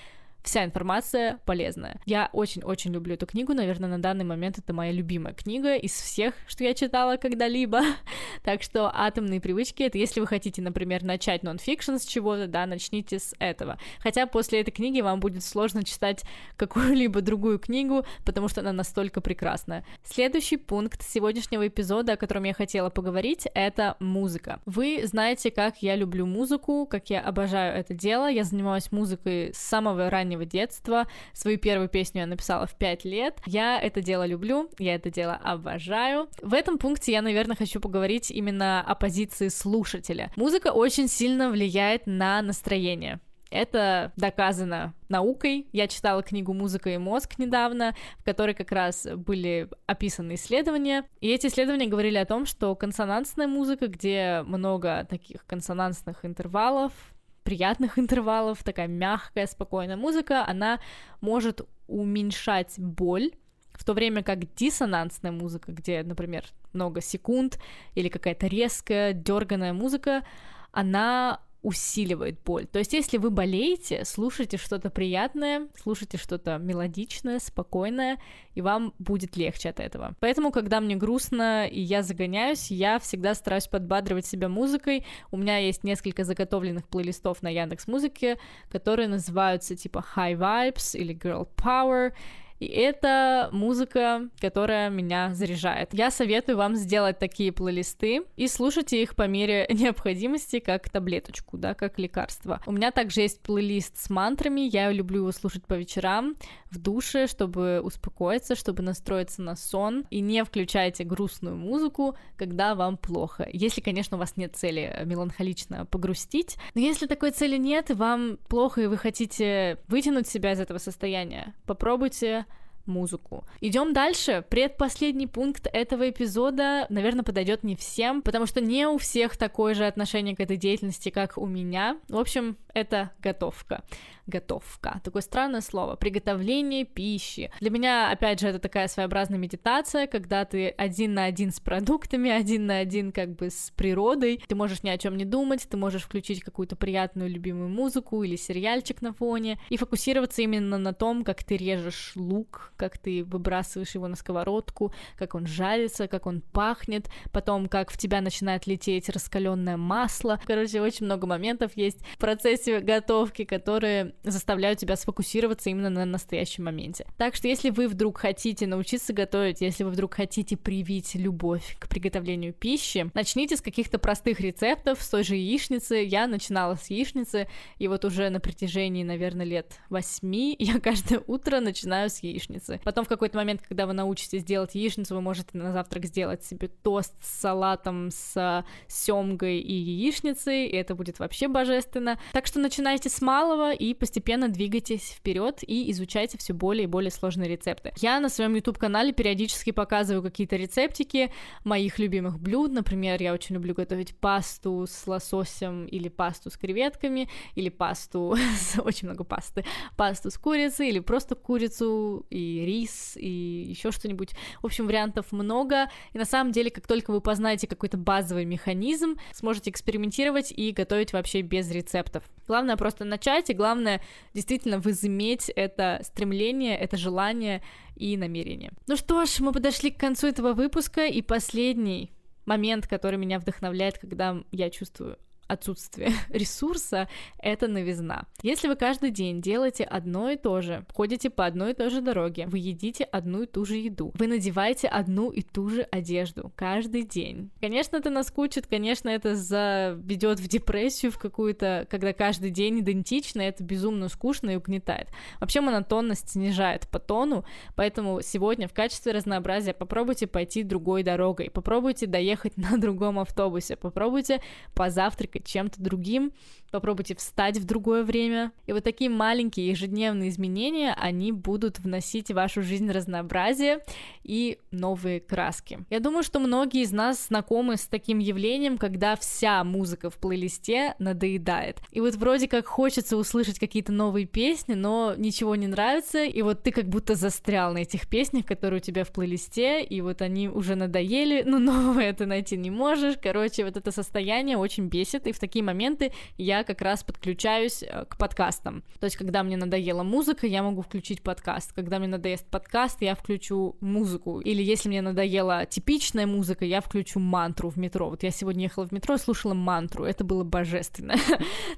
вся 0.43 0.65
информация 0.65 1.39
полезная. 1.45 1.99
Я 2.05 2.29
очень-очень 2.33 2.91
люблю 2.93 3.13
эту 3.13 3.25
книгу, 3.25 3.53
наверное, 3.53 3.89
на 3.89 4.01
данный 4.01 4.25
момент 4.25 4.57
это 4.57 4.73
моя 4.73 4.91
любимая 4.91 5.33
книга 5.33 5.75
из 5.75 5.91
всех, 5.93 6.33
что 6.47 6.63
я 6.63 6.73
читала 6.73 7.17
когда-либо. 7.17 7.81
так 8.43 8.63
что 8.63 8.91
«Атомные 8.93 9.41
привычки»— 9.41 9.83
это 9.83 9.97
если 9.97 10.19
вы 10.19 10.27
хотите, 10.27 10.61
например, 10.61 11.03
начать 11.03 11.43
нон-фикшн 11.43 11.97
с 11.97 12.05
чего-то, 12.05 12.47
да, 12.47 12.65
начните 12.65 13.19
с 13.19 13.33
этого. 13.39 13.77
Хотя 13.99 14.25
после 14.25 14.61
этой 14.61 14.71
книги 14.71 15.01
вам 15.01 15.19
будет 15.19 15.43
сложно 15.43 15.83
читать 15.83 16.23
какую-либо 16.57 17.21
другую 17.21 17.59
книгу, 17.59 18.05
потому 18.25 18.47
что 18.47 18.61
она 18.61 18.73
настолько 18.73 19.21
прекрасная. 19.21 19.85
Следующий 20.03 20.57
пункт 20.57 21.01
сегодняшнего 21.03 21.67
эпизода, 21.67 22.13
о 22.13 22.17
котором 22.17 22.43
я 22.43 22.53
хотела 22.53 22.89
поговорить, 22.89 23.47
это 23.53 23.95
музыка. 23.99 24.59
Вы 24.65 25.01
знаете, 25.05 25.51
как 25.51 25.81
я 25.81 25.95
люблю 25.95 26.25
музыку, 26.25 26.85
как 26.85 27.09
я 27.09 27.21
обожаю 27.21 27.77
это 27.77 27.93
дело. 27.93 28.29
Я 28.29 28.43
занимаюсь 28.43 28.91
музыкой 28.91 29.53
с 29.53 29.57
самого 29.57 30.09
раннего 30.09 30.30
раннего 30.31 30.45
детства. 30.45 31.07
Свою 31.33 31.57
первую 31.57 31.89
песню 31.89 32.21
я 32.21 32.27
написала 32.27 32.65
в 32.65 32.75
5 32.75 33.05
лет. 33.05 33.39
Я 33.45 33.79
это 33.79 34.01
дело 34.01 34.25
люблю, 34.25 34.69
я 34.79 34.95
это 34.95 35.11
дело 35.11 35.33
обожаю. 35.35 36.29
В 36.41 36.53
этом 36.53 36.77
пункте 36.77 37.11
я, 37.11 37.21
наверное, 37.21 37.55
хочу 37.55 37.79
поговорить 37.79 38.31
именно 38.31 38.81
о 38.81 38.95
позиции 38.95 39.49
слушателя. 39.49 40.31
Музыка 40.35 40.71
очень 40.71 41.07
сильно 41.07 41.49
влияет 41.49 42.07
на 42.07 42.41
настроение. 42.41 43.19
Это 43.49 44.13
доказано 44.15 44.93
наукой. 45.09 45.67
Я 45.73 45.89
читала 45.89 46.23
книгу 46.23 46.53
«Музыка 46.53 46.89
и 46.91 46.97
мозг» 46.97 47.37
недавно, 47.37 47.93
в 48.19 48.23
которой 48.23 48.55
как 48.55 48.71
раз 48.71 49.05
были 49.13 49.67
описаны 49.87 50.35
исследования. 50.35 51.03
И 51.19 51.27
эти 51.27 51.47
исследования 51.47 51.87
говорили 51.87 52.17
о 52.17 52.25
том, 52.25 52.45
что 52.45 52.73
консонансная 52.75 53.47
музыка, 53.47 53.87
где 53.87 54.41
много 54.45 55.05
таких 55.09 55.45
консонансных 55.45 56.23
интервалов, 56.23 56.93
приятных 57.43 57.97
интервалов, 57.99 58.63
такая 58.63 58.87
мягкая, 58.87 59.47
спокойная 59.47 59.97
музыка, 59.97 60.45
она 60.45 60.79
может 61.21 61.61
уменьшать 61.87 62.75
боль, 62.77 63.31
в 63.73 63.83
то 63.83 63.93
время 63.93 64.21
как 64.21 64.53
диссонансная 64.53 65.31
музыка, 65.31 65.71
где, 65.71 66.03
например, 66.03 66.45
много 66.73 67.01
секунд 67.01 67.59
или 67.95 68.09
какая-то 68.09 68.47
резкая, 68.47 69.13
дерганая 69.13 69.73
музыка, 69.73 70.23
она 70.71 71.41
усиливает 71.61 72.41
боль. 72.43 72.65
То 72.65 72.79
есть, 72.79 72.93
если 72.93 73.17
вы 73.17 73.29
болеете, 73.29 74.03
слушайте 74.05 74.57
что-то 74.57 74.89
приятное, 74.89 75.67
слушайте 75.81 76.17
что-то 76.17 76.57
мелодичное, 76.57 77.39
спокойное, 77.39 78.17
и 78.55 78.61
вам 78.61 78.93
будет 78.97 79.37
легче 79.37 79.69
от 79.69 79.79
этого. 79.79 80.15
Поэтому, 80.19 80.51
когда 80.51 80.81
мне 80.81 80.95
грустно 80.95 81.67
и 81.67 81.79
я 81.79 82.01
загоняюсь, 82.01 82.71
я 82.71 82.99
всегда 82.99 83.35
стараюсь 83.35 83.67
подбадривать 83.67 84.25
себя 84.25 84.49
музыкой. 84.49 85.05
У 85.29 85.37
меня 85.37 85.57
есть 85.57 85.83
несколько 85.83 86.23
заготовленных 86.23 86.87
плейлистов 86.87 87.43
на 87.43 87.49
Яндекс 87.49 87.87
Музыке, 87.87 88.39
которые 88.69 89.07
называются 89.07 89.75
типа 89.75 90.03
High 90.15 90.37
Vibes 90.37 90.97
или 90.97 91.15
Girl 91.15 91.47
Power, 91.55 92.13
и 92.61 92.67
это 92.67 93.49
музыка, 93.51 94.29
которая 94.39 94.91
меня 94.91 95.33
заряжает. 95.33 95.95
Я 95.95 96.11
советую 96.11 96.59
вам 96.59 96.75
сделать 96.75 97.17
такие 97.17 97.51
плейлисты 97.51 98.21
и 98.37 98.47
слушайте 98.47 99.01
их 99.01 99.15
по 99.15 99.27
мере 99.27 99.65
необходимости, 99.71 100.59
как 100.59 100.87
таблеточку, 100.87 101.57
да, 101.57 101.73
как 101.73 101.97
лекарство. 101.97 102.61
У 102.67 102.71
меня 102.71 102.91
также 102.91 103.21
есть 103.21 103.41
плейлист 103.41 103.97
с 103.97 104.11
мантрами, 104.11 104.61
я 104.61 104.91
люблю 104.91 105.21
его 105.21 105.31
слушать 105.31 105.65
по 105.65 105.73
вечерам. 105.73 106.35
В 106.71 106.77
душе, 106.77 107.27
чтобы 107.27 107.81
успокоиться, 107.81 108.55
чтобы 108.55 108.81
настроиться 108.81 109.41
на 109.41 109.55
сон, 109.55 110.05
и 110.09 110.21
не 110.21 110.43
включайте 110.43 111.03
грустную 111.03 111.55
музыку, 111.55 112.15
когда 112.37 112.75
вам 112.75 112.97
плохо. 112.97 113.47
Если, 113.51 113.81
конечно, 113.81 114.17
у 114.17 114.19
вас 114.19 114.37
нет 114.37 114.55
цели 114.55 115.01
меланхолично 115.05 115.85
погрустить, 115.85 116.57
но 116.73 116.81
если 116.81 117.05
такой 117.05 117.31
цели 117.31 117.57
нет, 117.57 117.91
и 117.91 117.93
вам 117.93 118.37
плохо, 118.47 118.81
и 118.81 118.87
вы 118.87 118.97
хотите 118.97 119.77
вытянуть 119.87 120.27
себя 120.27 120.53
из 120.53 120.59
этого 120.59 120.77
состояния, 120.77 121.53
попробуйте 121.65 122.45
музыку. 122.85 123.45
Идем 123.59 123.93
дальше. 123.93 124.43
Предпоследний 124.49 125.27
пункт 125.27 125.67
этого 125.71 126.09
эпизода, 126.09 126.85
наверное, 126.89 127.23
подойдет 127.23 127.63
не 127.63 127.75
всем, 127.75 128.21
потому 128.21 128.45
что 128.45 128.61
не 128.61 128.87
у 128.87 128.97
всех 128.97 129.37
такое 129.37 129.73
же 129.73 129.85
отношение 129.85 130.35
к 130.35 130.39
этой 130.39 130.57
деятельности, 130.57 131.09
как 131.09 131.37
у 131.37 131.45
меня. 131.45 131.99
В 132.07 132.17
общем, 132.17 132.57
это 132.73 133.11
готовка 133.19 133.83
готовка. 134.27 135.01
Такое 135.03 135.21
странное 135.21 135.61
слово. 135.61 135.95
Приготовление 135.95 136.85
пищи. 136.85 137.51
Для 137.59 137.69
меня, 137.69 138.11
опять 138.11 138.39
же, 138.39 138.47
это 138.47 138.59
такая 138.59 138.87
своеобразная 138.87 139.37
медитация, 139.37 140.07
когда 140.07 140.45
ты 140.45 140.69
один 140.69 141.13
на 141.13 141.25
один 141.25 141.51
с 141.51 141.59
продуктами, 141.59 142.29
один 142.41 142.65
на 142.65 142.77
один 142.77 143.11
как 143.11 143.35
бы 143.35 143.49
с 143.49 143.71
природой. 143.75 144.41
Ты 144.47 144.55
можешь 144.55 144.83
ни 144.83 144.89
о 144.89 144.97
чем 144.97 145.17
не 145.17 145.25
думать, 145.25 145.67
ты 145.69 145.77
можешь 145.77 146.03
включить 146.03 146.41
какую-то 146.41 146.75
приятную 146.75 147.29
любимую 147.29 147.69
музыку 147.69 148.23
или 148.23 148.35
сериальчик 148.35 149.01
на 149.01 149.13
фоне 149.13 149.59
и 149.69 149.77
фокусироваться 149.77 150.41
именно 150.41 150.77
на 150.77 150.93
том, 150.93 151.23
как 151.23 151.43
ты 151.43 151.57
режешь 151.57 152.13
лук, 152.15 152.73
как 152.77 152.97
ты 152.97 153.23
выбрасываешь 153.23 153.95
его 153.95 154.07
на 154.07 154.15
сковородку, 154.15 154.93
как 155.17 155.35
он 155.35 155.45
жарится, 155.47 156.07
как 156.07 156.25
он 156.25 156.41
пахнет, 156.41 157.09
потом 157.31 157.67
как 157.67 157.91
в 157.91 157.97
тебя 157.97 158.21
начинает 158.21 158.67
лететь 158.67 159.09
раскаленное 159.09 159.77
масло. 159.77 160.39
Короче, 160.45 160.81
очень 160.81 161.05
много 161.05 161.27
моментов 161.27 161.71
есть 161.75 161.99
в 162.15 162.17
процессе 162.17 162.79
готовки, 162.79 163.43
которые 163.43 164.13
заставляют 164.23 164.79
тебя 164.79 164.95
сфокусироваться 164.95 165.69
именно 165.69 165.89
на 165.89 166.05
настоящем 166.05 166.65
моменте. 166.65 167.05
Так 167.17 167.35
что 167.35 167.47
если 167.47 167.69
вы 167.69 167.87
вдруг 167.87 168.17
хотите 168.17 168.67
научиться 168.67 169.13
готовить, 169.13 169.61
если 169.61 169.83
вы 169.83 169.91
вдруг 169.91 170.15
хотите 170.15 170.57
привить 170.57 171.15
любовь 171.15 171.77
к 171.79 171.87
приготовлению 171.87 172.53
пищи, 172.53 173.09
начните 173.13 173.57
с 173.57 173.61
каких-то 173.61 173.99
простых 173.99 174.39
рецептов, 174.39 175.01
с 175.01 175.09
той 175.09 175.23
же 175.23 175.35
яичницы. 175.35 175.95
Я 175.95 176.27
начинала 176.27 176.75
с 176.75 176.89
яичницы, 176.89 177.47
и 177.77 177.87
вот 177.87 178.05
уже 178.05 178.29
на 178.29 178.39
протяжении, 178.39 179.03
наверное, 179.03 179.45
лет 179.45 179.79
восьми 179.89 180.55
я 180.59 180.79
каждое 180.79 181.21
утро 181.27 181.59
начинаю 181.59 182.09
с 182.09 182.19
яичницы. 182.19 182.79
Потом 182.83 183.05
в 183.05 183.07
какой-то 183.07 183.37
момент, 183.37 183.61
когда 183.67 183.85
вы 183.85 183.93
научитесь 183.93 184.43
делать 184.43 184.75
яичницу, 184.75 185.15
вы 185.15 185.21
можете 185.21 185.49
на 185.53 185.71
завтрак 185.71 186.05
сделать 186.05 186.43
себе 186.43 186.67
тост 186.67 187.13
с 187.23 187.41
салатом, 187.41 188.09
с 188.11 188.65
семгой 188.87 189.59
и 189.59 189.73
яичницей, 189.73 190.67
и 190.67 190.75
это 190.75 190.95
будет 190.95 191.19
вообще 191.19 191.47
божественно. 191.47 192.19
Так 192.33 192.47
что 192.47 192.59
начинайте 192.59 193.09
с 193.09 193.21
малого 193.21 193.73
и 193.73 193.93
постепенно 194.01 194.49
двигайтесь 194.49 195.11
вперед 195.11 195.59
и 195.61 195.91
изучайте 195.91 196.35
все 196.39 196.53
более 196.53 196.85
и 196.85 196.87
более 196.87 197.11
сложные 197.11 197.47
рецепты. 197.47 197.93
Я 197.99 198.19
на 198.19 198.29
своем 198.29 198.55
YouTube-канале 198.55 199.13
периодически 199.13 199.69
показываю 199.69 200.23
какие-то 200.23 200.55
рецептики 200.55 201.31
моих 201.63 201.99
любимых 201.99 202.39
блюд. 202.39 202.71
Например, 202.71 203.21
я 203.21 203.31
очень 203.31 203.53
люблю 203.53 203.75
готовить 203.75 204.15
пасту 204.15 204.87
с 204.89 205.05
лососем 205.05 205.85
или 205.85 206.09
пасту 206.09 206.49
с 206.49 206.57
креветками, 206.57 207.29
или 207.53 207.69
пасту 207.69 208.35
с... 208.57 208.81
очень 208.81 209.07
много 209.07 209.23
пасты, 209.23 209.65
пасту 209.97 210.31
с 210.31 210.37
курицей, 210.39 210.89
или 210.89 210.97
просто 210.97 211.35
курицу 211.35 212.25
и 212.31 212.65
рис, 212.65 213.15
и 213.17 213.29
еще 213.69 213.91
что-нибудь. 213.91 214.31
В 214.63 214.65
общем, 214.65 214.87
вариантов 214.87 215.31
много. 215.31 215.91
И 216.13 216.17
на 216.17 216.25
самом 216.25 216.53
деле, 216.53 216.71
как 216.71 216.87
только 216.87 217.11
вы 217.11 217.21
познаете 217.21 217.67
какой-то 217.67 217.97
базовый 217.97 218.45
механизм, 218.45 219.17
сможете 219.31 219.69
экспериментировать 219.69 220.51
и 220.51 220.71
готовить 220.71 221.13
вообще 221.13 221.41
без 221.41 221.69
рецептов. 221.69 222.23
Главное 222.47 222.77
просто 222.77 223.05
начать, 223.05 223.51
и 223.51 223.53
главное 223.53 223.90
главное 223.91 224.01
действительно 224.33 224.79
возыметь 224.79 225.49
это 225.49 225.99
стремление, 226.03 226.77
это 226.77 226.97
желание 226.97 227.61
и 227.95 228.17
намерение. 228.17 228.71
Ну 228.87 228.95
что 228.95 229.25
ж, 229.25 229.39
мы 229.39 229.51
подошли 229.51 229.91
к 229.91 229.99
концу 229.99 230.27
этого 230.27 230.53
выпуска, 230.53 231.05
и 231.05 231.21
последний 231.21 232.11
момент, 232.45 232.87
который 232.87 233.17
меня 233.17 233.39
вдохновляет, 233.39 233.97
когда 233.97 234.37
я 234.51 234.69
чувствую 234.69 235.17
отсутствие 235.51 236.11
ресурса— 236.29 237.09
это 237.39 237.67
новизна. 237.67 238.25
Если 238.41 238.67
вы 238.67 238.75
каждый 238.75 239.11
день 239.11 239.41
делаете 239.41 239.83
одно 239.83 240.29
и 240.29 240.37
то 240.37 240.61
же, 240.61 240.85
ходите 240.93 241.29
по 241.29 241.45
одной 241.45 241.71
и 241.71 241.73
той 241.73 241.89
же 241.89 242.01
дороге, 242.01 242.47
вы 242.47 242.59
едите 242.59 243.03
одну 243.03 243.43
и 243.43 243.45
ту 243.45 243.65
же 243.65 243.75
еду, 243.75 244.11
вы 244.15 244.27
надеваете 244.27 244.87
одну 244.87 245.29
и 245.29 245.41
ту 245.41 245.69
же 245.69 245.81
одежду 245.83 246.51
каждый 246.55 247.03
день. 247.03 247.51
Конечно, 247.59 247.97
это 247.97 248.09
наскучит, 248.09 248.67
конечно, 248.67 249.09
это 249.09 249.35
заведет 249.35 250.39
в 250.39 250.47
депрессию 250.47 251.11
в 251.11 251.17
какую-то, 251.17 251.85
когда 251.89 252.13
каждый 252.13 252.49
день 252.49 252.79
идентично, 252.79 253.41
это 253.41 253.63
безумно 253.63 254.07
скучно 254.07 254.51
и 254.51 254.55
угнетает. 254.55 255.09
Вообще 255.39 255.61
монотонность 255.61 256.31
снижает 256.31 256.87
по 256.87 256.99
тону, 256.99 257.43
поэтому 257.75 258.21
сегодня 258.21 258.67
в 258.67 258.73
качестве 258.73 259.11
разнообразия 259.11 259.73
попробуйте 259.73 260.27
пойти 260.27 260.63
другой 260.63 261.03
дорогой, 261.03 261.49
попробуйте 261.49 262.07
доехать 262.07 262.55
на 262.57 262.77
другом 262.77 263.19
автобусе, 263.19 263.75
попробуйте 263.75 264.41
позавтракать 264.73 265.40
чем-то 265.41 265.81
другим, 265.81 266.31
попробуйте 266.71 267.15
встать 267.15 267.57
в 267.57 267.65
другое 267.65 268.03
время. 268.03 268.51
И 268.65 268.73
вот 268.73 268.83
такие 268.83 269.09
маленькие 269.09 269.67
ежедневные 269.67 270.29
изменения, 270.29 270.95
они 270.97 271.31
будут 271.31 271.79
вносить 271.79 272.29
в 272.29 272.35
вашу 272.35 272.61
жизнь 272.61 272.89
разнообразие 272.89 273.83
и 274.23 274.57
новые 274.71 275.19
краски. 275.19 275.79
Я 275.89 275.99
думаю, 275.99 276.23
что 276.23 276.39
многие 276.39 276.81
из 276.81 276.91
нас 276.91 277.27
знакомы 277.27 277.77
с 277.77 277.85
таким 277.87 278.19
явлением, 278.19 278.77
когда 278.77 279.15
вся 279.15 279.63
музыка 279.63 280.09
в 280.09 280.17
плейлисте 280.17 280.95
надоедает. 280.99 281.79
И 281.91 281.99
вот 281.99 282.15
вроде 282.15 282.47
как 282.47 282.65
хочется 282.65 283.17
услышать 283.17 283.59
какие-то 283.59 283.91
новые 283.91 284.25
песни, 284.25 284.73
но 284.73 285.13
ничего 285.17 285.55
не 285.55 285.67
нравится, 285.67 286.23
и 286.23 286.41
вот 286.41 286.63
ты 286.63 286.71
как 286.71 286.85
будто 286.85 287.15
застрял 287.15 287.73
на 287.73 287.79
этих 287.79 288.07
песнях, 288.07 288.45
которые 288.45 288.79
у 288.79 288.83
тебя 288.83 289.03
в 289.03 289.11
плейлисте, 289.11 289.83
и 289.83 290.01
вот 290.01 290.21
они 290.21 290.47
уже 290.47 290.75
надоели, 290.75 291.43
но 291.45 291.59
новое 291.71 292.13
ты 292.13 292.25
найти 292.25 292.57
не 292.57 292.71
можешь. 292.71 293.15
Короче, 293.21 293.65
вот 293.65 293.77
это 293.77 293.91
состояние 293.91 294.57
очень 294.57 294.87
бесит, 294.87 295.27
и 295.27 295.31
в 295.31 295.39
такие 295.39 295.63
моменты 295.63 296.13
я 296.37 296.60
как 296.63 296.81
раз 296.81 297.03
подключаюсь 297.03 297.83
э, 297.83 298.05
к 298.05 298.17
подкастам. 298.17 298.83
То 298.99 299.05
есть, 299.05 299.17
когда 299.17 299.43
мне 299.43 299.57
надоела 299.57 300.03
музыка, 300.03 300.47
я 300.47 300.63
могу 300.63 300.81
включить 300.81 301.21
подкаст. 301.21 301.73
Когда 301.73 301.99
мне 301.99 302.07
надоест 302.07 302.45
подкаст, 302.47 303.01
я 303.01 303.15
включу 303.15 303.75
музыку. 303.81 304.39
Или 304.39 304.63
если 304.63 304.89
мне 304.89 305.01
надоела 305.01 305.65
типичная 305.65 306.27
музыка, 306.27 306.65
я 306.65 306.81
включу 306.81 307.19
мантру 307.19 307.69
в 307.69 307.77
метро. 307.77 308.09
Вот 308.09 308.23
я 308.23 308.31
сегодня 308.31 308.63
ехала 308.63 308.87
в 308.87 308.91
метро 308.91 309.15
и 309.15 309.17
слушала 309.17 309.53
мантру. 309.53 310.05
Это 310.05 310.23
было 310.23 310.43
божественно. 310.43 311.15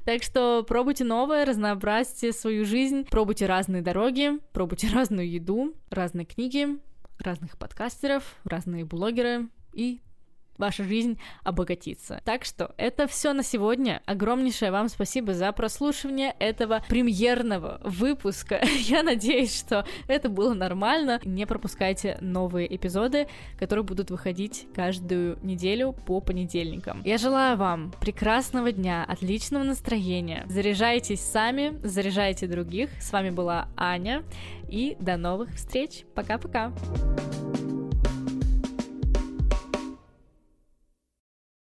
Так 0.06 0.24
что 0.24 0.64
пробуйте 0.68 1.04
новое, 1.04 1.46
разнообразьте 1.46 2.34
свою 2.34 2.66
жизнь, 2.66 3.06
пробуйте 3.10 3.46
разные 3.46 3.82
дороги, 3.82 4.32
пробуйте 4.52 4.88
разную 4.94 5.30
еду, 5.30 5.74
разные 5.90 6.26
книги, 6.26 6.68
разных 7.20 7.58
подкастеров, 7.58 8.36
разные 8.44 8.86
блогеры 8.86 9.48
и 9.74 10.02
ваша 10.58 10.84
жизнь 10.84 11.20
обогатится. 11.44 12.22
Так 12.26 12.46
что 12.46 12.74
это 12.78 13.08
все 13.08 13.34
на 13.34 13.44
сегодня. 13.44 14.02
Огромнейшее 14.06 14.72
вам 14.72 14.90
спасибо 14.90 15.34
за 15.34 15.52
прослушивание 15.52 16.36
этого 16.40 16.84
премьерного 16.88 17.80
выпуска. 17.84 18.62
Я 18.80 19.04
надеюсь, 19.04 19.58
что 19.58 19.86
это 20.08 20.30
было 20.30 20.54
нормально. 20.54 21.20
Не 21.24 21.46
пропускайте 21.46 22.18
новые 22.22 22.74
эпизоды, 22.76 23.28
которые 23.58 23.84
будут 23.84 24.12
выходить 24.12 24.68
каждую 24.76 25.38
неделю 25.42 25.94
по 25.94 26.20
понедельникам. 26.20 27.02
Я 27.04 27.18
желаю 27.18 27.58
вам 27.58 27.92
прекрасного 28.00 28.72
дня, 28.72 29.06
отличного 29.08 29.64
настроения. 29.64 30.46
Заряжайтесь 30.48 31.22
сами, 31.22 31.80
заряжайте 31.84 32.48
других. 32.48 32.90
С 33.02 33.12
вами 33.12 33.30
была 33.30 33.68
Аня. 33.76 34.24
И 34.70 34.96
до 35.00 35.18
новых 35.18 35.54
встреч. 35.56 36.04
Пока-пока. 36.16 36.74